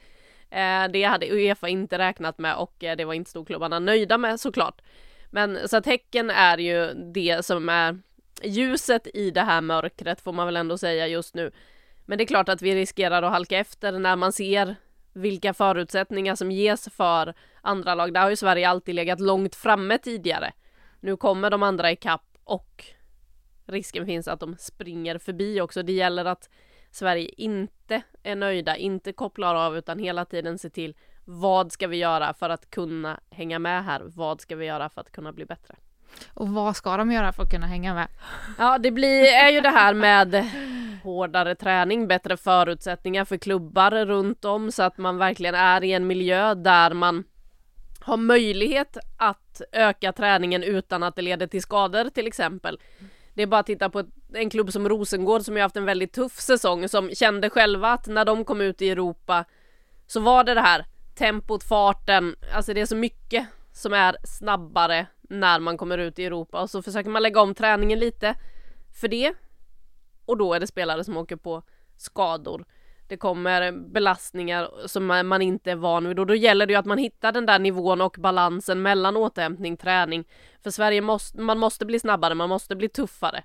Eh, 0.50 0.84
det 0.92 1.02
hade 1.02 1.30
Uefa 1.30 1.68
inte 1.68 1.98
räknat 1.98 2.38
med 2.38 2.56
och 2.56 2.84
eh, 2.84 2.96
det 2.96 3.04
var 3.04 3.14
inte 3.14 3.30
storklubbarna 3.30 3.78
nöjda 3.78 4.18
med 4.18 4.40
såklart. 4.40 4.82
Men 5.30 5.68
så 5.68 5.76
att 5.76 5.86
Häcken 5.86 6.30
är 6.30 6.58
ju 6.58 6.94
det 7.14 7.44
som 7.44 7.68
är 7.68 7.98
ljuset 8.42 9.06
i 9.14 9.30
det 9.30 9.42
här 9.42 9.60
mörkret 9.60 10.20
får 10.20 10.32
man 10.32 10.46
väl 10.46 10.56
ändå 10.56 10.78
säga 10.78 11.06
just 11.06 11.34
nu. 11.34 11.52
Men 12.06 12.18
det 12.18 12.24
är 12.24 12.26
klart 12.26 12.48
att 12.48 12.62
vi 12.62 12.74
riskerar 12.74 13.22
att 13.22 13.32
halka 13.32 13.58
efter 13.58 13.92
när 13.92 14.16
man 14.16 14.32
ser 14.32 14.76
vilka 15.12 15.54
förutsättningar 15.54 16.34
som 16.34 16.50
ges 16.50 16.88
för 16.88 17.34
andra 17.60 17.94
lag. 17.94 18.14
Där 18.14 18.20
har 18.20 18.30
ju 18.30 18.36
Sverige 18.36 18.68
alltid 18.68 18.94
legat 18.94 19.20
långt 19.20 19.54
framme 19.54 19.98
tidigare. 19.98 20.52
Nu 21.00 21.16
kommer 21.16 21.50
de 21.50 21.62
andra 21.62 21.90
ikapp 21.90 22.36
och 22.44 22.84
risken 23.66 24.06
finns 24.06 24.28
att 24.28 24.40
de 24.40 24.56
springer 24.58 25.18
förbi 25.18 25.60
också. 25.60 25.82
Det 25.82 25.92
gäller 25.92 26.24
att 26.24 26.50
Sverige 26.90 27.28
inte 27.36 28.02
är 28.22 28.36
nöjda, 28.36 28.76
inte 28.76 29.12
kopplar 29.12 29.54
av 29.54 29.76
utan 29.76 29.98
hela 29.98 30.24
tiden 30.24 30.58
ser 30.58 30.68
till 30.68 30.96
vad 31.24 31.72
ska 31.72 31.86
vi 31.86 31.96
göra 31.96 32.34
för 32.34 32.50
att 32.50 32.70
kunna 32.70 33.20
hänga 33.30 33.58
med 33.58 33.84
här? 33.84 34.02
Vad 34.04 34.40
ska 34.40 34.56
vi 34.56 34.66
göra 34.66 34.88
för 34.88 35.00
att 35.00 35.12
kunna 35.12 35.32
bli 35.32 35.44
bättre? 35.44 35.76
Och 36.34 36.48
vad 36.48 36.76
ska 36.76 36.96
de 36.96 37.12
göra 37.12 37.32
för 37.32 37.42
att 37.42 37.50
kunna 37.50 37.66
hänga 37.66 37.94
med? 37.94 38.08
Ja, 38.58 38.78
det 38.78 38.90
blir, 38.90 39.24
är 39.24 39.50
ju 39.50 39.60
det 39.60 39.70
här 39.70 39.94
med 39.94 40.50
hårdare 41.02 41.54
träning, 41.54 42.08
bättre 42.08 42.36
förutsättningar 42.36 43.24
för 43.24 43.36
klubbar 43.36 44.04
runt 44.04 44.44
om 44.44 44.72
så 44.72 44.82
att 44.82 44.98
man 44.98 45.18
verkligen 45.18 45.54
är 45.54 45.84
i 45.84 45.92
en 45.92 46.06
miljö 46.06 46.54
där 46.54 46.94
man 46.94 47.24
har 48.00 48.16
möjlighet 48.16 48.96
att 49.16 49.62
öka 49.72 50.12
träningen 50.12 50.62
utan 50.62 51.02
att 51.02 51.16
det 51.16 51.22
leder 51.22 51.46
till 51.46 51.62
skador 51.62 52.10
till 52.10 52.26
exempel. 52.26 52.78
Det 53.34 53.42
är 53.42 53.46
bara 53.46 53.60
att 53.60 53.66
titta 53.66 53.90
på 53.90 54.04
en 54.34 54.50
klubb 54.50 54.72
som 54.72 54.88
Rosengård 54.88 55.42
som 55.42 55.56
ju 55.56 55.62
haft 55.62 55.76
en 55.76 55.84
väldigt 55.84 56.12
tuff 56.12 56.40
säsong 56.40 56.88
som 56.88 57.10
kände 57.10 57.50
själva 57.50 57.92
att 57.92 58.06
när 58.06 58.24
de 58.24 58.44
kom 58.44 58.60
ut 58.60 58.82
i 58.82 58.90
Europa 58.90 59.44
så 60.06 60.20
var 60.20 60.44
det 60.44 60.54
det 60.54 60.60
här 60.60 60.86
tempot, 61.14 61.64
farten, 61.64 62.36
alltså 62.54 62.74
det 62.74 62.80
är 62.80 62.86
så 62.86 62.96
mycket 62.96 63.46
som 63.72 63.92
är 63.92 64.16
snabbare 64.24 65.06
när 65.32 65.60
man 65.60 65.76
kommer 65.76 65.98
ut 65.98 66.18
i 66.18 66.24
Europa 66.24 66.62
och 66.62 66.70
så 66.70 66.82
försöker 66.82 67.10
man 67.10 67.22
lägga 67.22 67.40
om 67.40 67.54
träningen 67.54 67.98
lite 67.98 68.34
för 69.00 69.08
det. 69.08 69.34
Och 70.24 70.36
då 70.36 70.54
är 70.54 70.60
det 70.60 70.66
spelare 70.66 71.04
som 71.04 71.16
åker 71.16 71.36
på 71.36 71.62
skador. 71.96 72.64
Det 73.06 73.16
kommer 73.16 73.72
belastningar 73.72 74.70
som 74.86 75.06
man 75.06 75.42
inte 75.42 75.70
är 75.70 75.76
van 75.76 76.08
vid 76.08 76.18
och 76.18 76.26
då 76.26 76.34
gäller 76.34 76.66
det 76.66 76.72
ju 76.72 76.78
att 76.78 76.86
man 76.86 76.98
hittar 76.98 77.32
den 77.32 77.46
där 77.46 77.58
nivån 77.58 78.00
och 78.00 78.16
balansen 78.18 78.82
mellan 78.82 79.16
återhämtning, 79.16 79.76
träning. 79.76 80.24
För 80.62 80.70
Sverige 80.70 81.00
måste, 81.00 81.40
man 81.40 81.58
måste 81.58 81.86
bli 81.86 81.98
snabbare, 81.98 82.34
man 82.34 82.48
måste 82.48 82.76
bli 82.76 82.88
tuffare. 82.88 83.44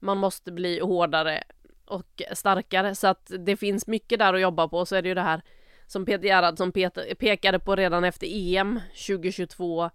Man 0.00 0.18
måste 0.18 0.52
bli 0.52 0.80
hårdare 0.80 1.42
och 1.84 2.22
starkare 2.32 2.94
så 2.94 3.06
att 3.06 3.32
det 3.38 3.56
finns 3.56 3.86
mycket 3.86 4.18
där 4.18 4.34
att 4.34 4.40
jobba 4.40 4.68
på. 4.68 4.86
Så 4.86 4.96
är 4.96 5.02
det 5.02 5.08
ju 5.08 5.14
det 5.14 5.20
här 5.20 5.42
som 5.86 6.06
Peter 6.06 6.24
Gerhardsson 6.24 6.72
pekade 7.18 7.58
på 7.58 7.76
redan 7.76 8.04
efter 8.04 8.26
EM 8.30 8.80
2022 9.06 9.90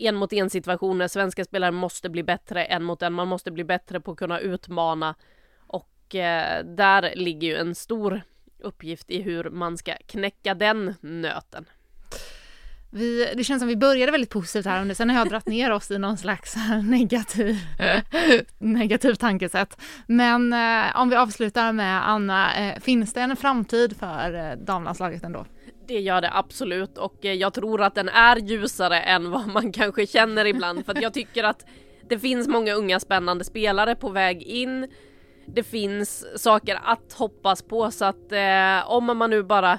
en 0.00 0.16
mot 0.16 0.32
en 0.32 0.50
situationer. 0.50 1.08
Svenska 1.08 1.44
spelare 1.44 1.70
måste 1.70 2.10
bli 2.10 2.22
bättre 2.22 2.64
en 2.64 2.84
mot 2.84 3.02
en. 3.02 3.12
Man 3.12 3.28
måste 3.28 3.50
bli 3.50 3.64
bättre 3.64 4.00
på 4.00 4.12
att 4.12 4.18
kunna 4.18 4.40
utmana 4.40 5.14
och 5.58 6.14
eh, 6.14 6.64
där 6.64 7.12
ligger 7.16 7.48
ju 7.48 7.56
en 7.56 7.74
stor 7.74 8.22
uppgift 8.58 9.10
i 9.10 9.22
hur 9.22 9.50
man 9.50 9.78
ska 9.78 9.94
knäcka 10.06 10.54
den 10.54 10.94
nöten. 11.00 11.64
Vi, 12.92 13.32
det 13.36 13.44
känns 13.44 13.60
som 13.60 13.68
vi 13.68 13.76
började 13.76 14.12
väldigt 14.12 14.30
positivt 14.30 14.66
här, 14.66 14.94
sen 14.94 15.10
har 15.10 15.18
jag 15.18 15.28
dragit 15.28 15.46
ner 15.56 15.70
oss 15.70 15.90
i 15.90 15.98
någon 15.98 16.18
slags 16.18 16.56
negativ, 16.82 17.56
negativ 18.58 19.14
tankesätt. 19.14 19.80
Men 20.06 20.52
eh, 20.52 21.00
om 21.00 21.08
vi 21.08 21.16
avslutar 21.16 21.72
med 21.72 22.08
Anna, 22.08 22.54
eh, 22.54 22.80
finns 22.80 23.12
det 23.12 23.20
en 23.20 23.36
framtid 23.36 23.96
för 23.96 24.34
eh, 24.34 24.56
damlandslaget 24.56 25.24
ändå? 25.24 25.46
Det 25.90 26.00
gör 26.00 26.20
det 26.20 26.30
absolut 26.32 26.98
och 26.98 27.24
eh, 27.24 27.32
jag 27.32 27.54
tror 27.54 27.82
att 27.82 27.94
den 27.94 28.08
är 28.08 28.36
ljusare 28.36 29.00
än 29.00 29.30
vad 29.30 29.46
man 29.46 29.72
kanske 29.80 30.06
känner 30.06 30.46
ibland 30.46 30.86
för 30.86 30.92
att 30.92 31.02
jag 31.02 31.14
tycker 31.14 31.44
att 31.44 31.66
det 32.08 32.18
finns 32.18 32.48
många 32.48 32.74
unga 32.74 33.00
spännande 33.00 33.44
spelare 33.44 33.94
på 33.94 34.08
väg 34.08 34.42
in. 34.42 34.88
Det 35.46 35.62
finns 35.62 36.26
saker 36.42 36.80
att 36.84 37.12
hoppas 37.12 37.62
på 37.62 37.90
så 37.90 38.04
att 38.04 38.32
eh, 38.32 38.90
om 38.90 39.18
man 39.18 39.30
nu 39.30 39.42
bara 39.42 39.78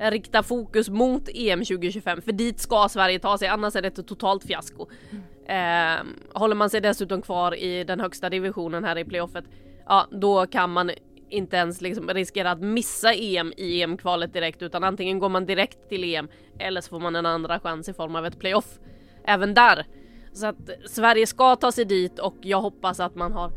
riktar 0.00 0.42
fokus 0.42 0.88
mot 0.88 1.28
EM 1.34 1.58
2025 1.64 2.22
för 2.22 2.32
dit 2.32 2.60
ska 2.60 2.88
Sverige 2.88 3.18
ta 3.18 3.38
sig 3.38 3.48
annars 3.48 3.76
är 3.76 3.82
det 3.82 3.98
ett 3.98 4.06
totalt 4.06 4.44
fiasko. 4.44 4.86
Eh, 5.46 6.04
håller 6.32 6.54
man 6.54 6.70
sig 6.70 6.80
dessutom 6.80 7.22
kvar 7.22 7.54
i 7.54 7.84
den 7.84 8.00
högsta 8.00 8.30
divisionen 8.30 8.84
här 8.84 8.98
i 8.98 9.04
playoffet 9.04 9.44
ja 9.86 10.06
då 10.10 10.46
kan 10.46 10.70
man 10.70 10.90
inte 11.32 11.56
ens 11.56 11.80
liksom 11.80 12.08
riskera 12.08 12.50
att 12.50 12.60
missa 12.60 13.14
EM 13.14 13.52
i 13.56 13.82
EM-kvalet 13.82 14.32
direkt 14.32 14.62
utan 14.62 14.84
antingen 14.84 15.18
går 15.18 15.28
man 15.28 15.46
direkt 15.46 15.88
till 15.88 16.14
EM 16.14 16.28
eller 16.58 16.80
så 16.80 16.88
får 16.88 17.00
man 17.00 17.16
en 17.16 17.26
andra 17.26 17.60
chans 17.60 17.88
i 17.88 17.92
form 17.92 18.16
av 18.16 18.26
ett 18.26 18.38
playoff 18.38 18.78
även 19.24 19.54
där. 19.54 19.86
Så 20.32 20.46
att 20.46 20.70
Sverige 20.86 21.26
ska 21.26 21.56
ta 21.56 21.72
sig 21.72 21.84
dit 21.84 22.18
och 22.18 22.36
jag 22.40 22.60
hoppas 22.60 23.00
att 23.00 23.14
man 23.14 23.32
har 23.32 23.52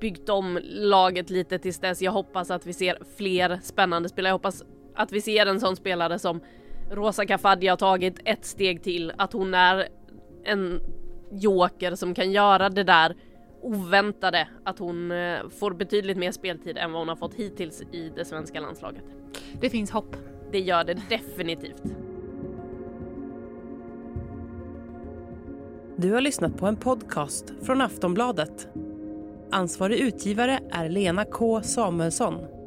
byggt 0.00 0.28
om 0.28 0.58
laget 0.64 1.30
lite 1.30 1.58
tills 1.58 1.80
dess. 1.80 2.02
Jag 2.02 2.12
hoppas 2.12 2.50
att 2.50 2.66
vi 2.66 2.72
ser 2.72 2.98
fler 3.16 3.60
spännande 3.62 4.08
spelare. 4.08 4.28
Jag 4.28 4.34
hoppas 4.34 4.64
att 4.94 5.12
vi 5.12 5.20
ser 5.20 5.46
en 5.46 5.60
sån 5.60 5.76
spelare 5.76 6.18
som 6.18 6.40
Rosa 6.90 7.26
Kafadia 7.26 7.72
har 7.72 7.76
tagit 7.76 8.20
ett 8.24 8.44
steg 8.44 8.82
till, 8.82 9.12
att 9.18 9.32
hon 9.32 9.54
är 9.54 9.88
en 10.44 10.80
joker 11.32 11.94
som 11.94 12.14
kan 12.14 12.32
göra 12.32 12.68
det 12.68 12.84
där 12.84 13.16
oväntade 13.60 14.48
att 14.64 14.78
hon 14.78 15.10
eh, 15.10 15.48
får 15.58 15.70
betydligt 15.70 16.16
mer 16.16 16.32
speltid 16.32 16.78
än 16.78 16.92
vad 16.92 17.00
hon 17.00 17.08
har 17.08 17.16
fått 17.16 17.34
hittills 17.34 17.82
i 17.92 18.12
det 18.16 18.24
svenska 18.24 18.60
landslaget. 18.60 19.04
Det 19.60 19.70
finns 19.70 19.90
hopp. 19.90 20.16
Det 20.52 20.60
gör 20.60 20.84
det 20.84 20.98
definitivt. 21.08 21.82
Du 25.96 26.12
har 26.12 26.20
lyssnat 26.20 26.56
på 26.56 26.66
en 26.66 26.76
podcast 26.76 27.52
från 27.62 27.80
Aftonbladet. 27.80 28.68
Ansvarig 29.50 29.98
utgivare 29.98 30.60
är 30.70 30.88
Lena 30.88 31.24
K 31.24 31.62
Samuelsson. 31.62 32.57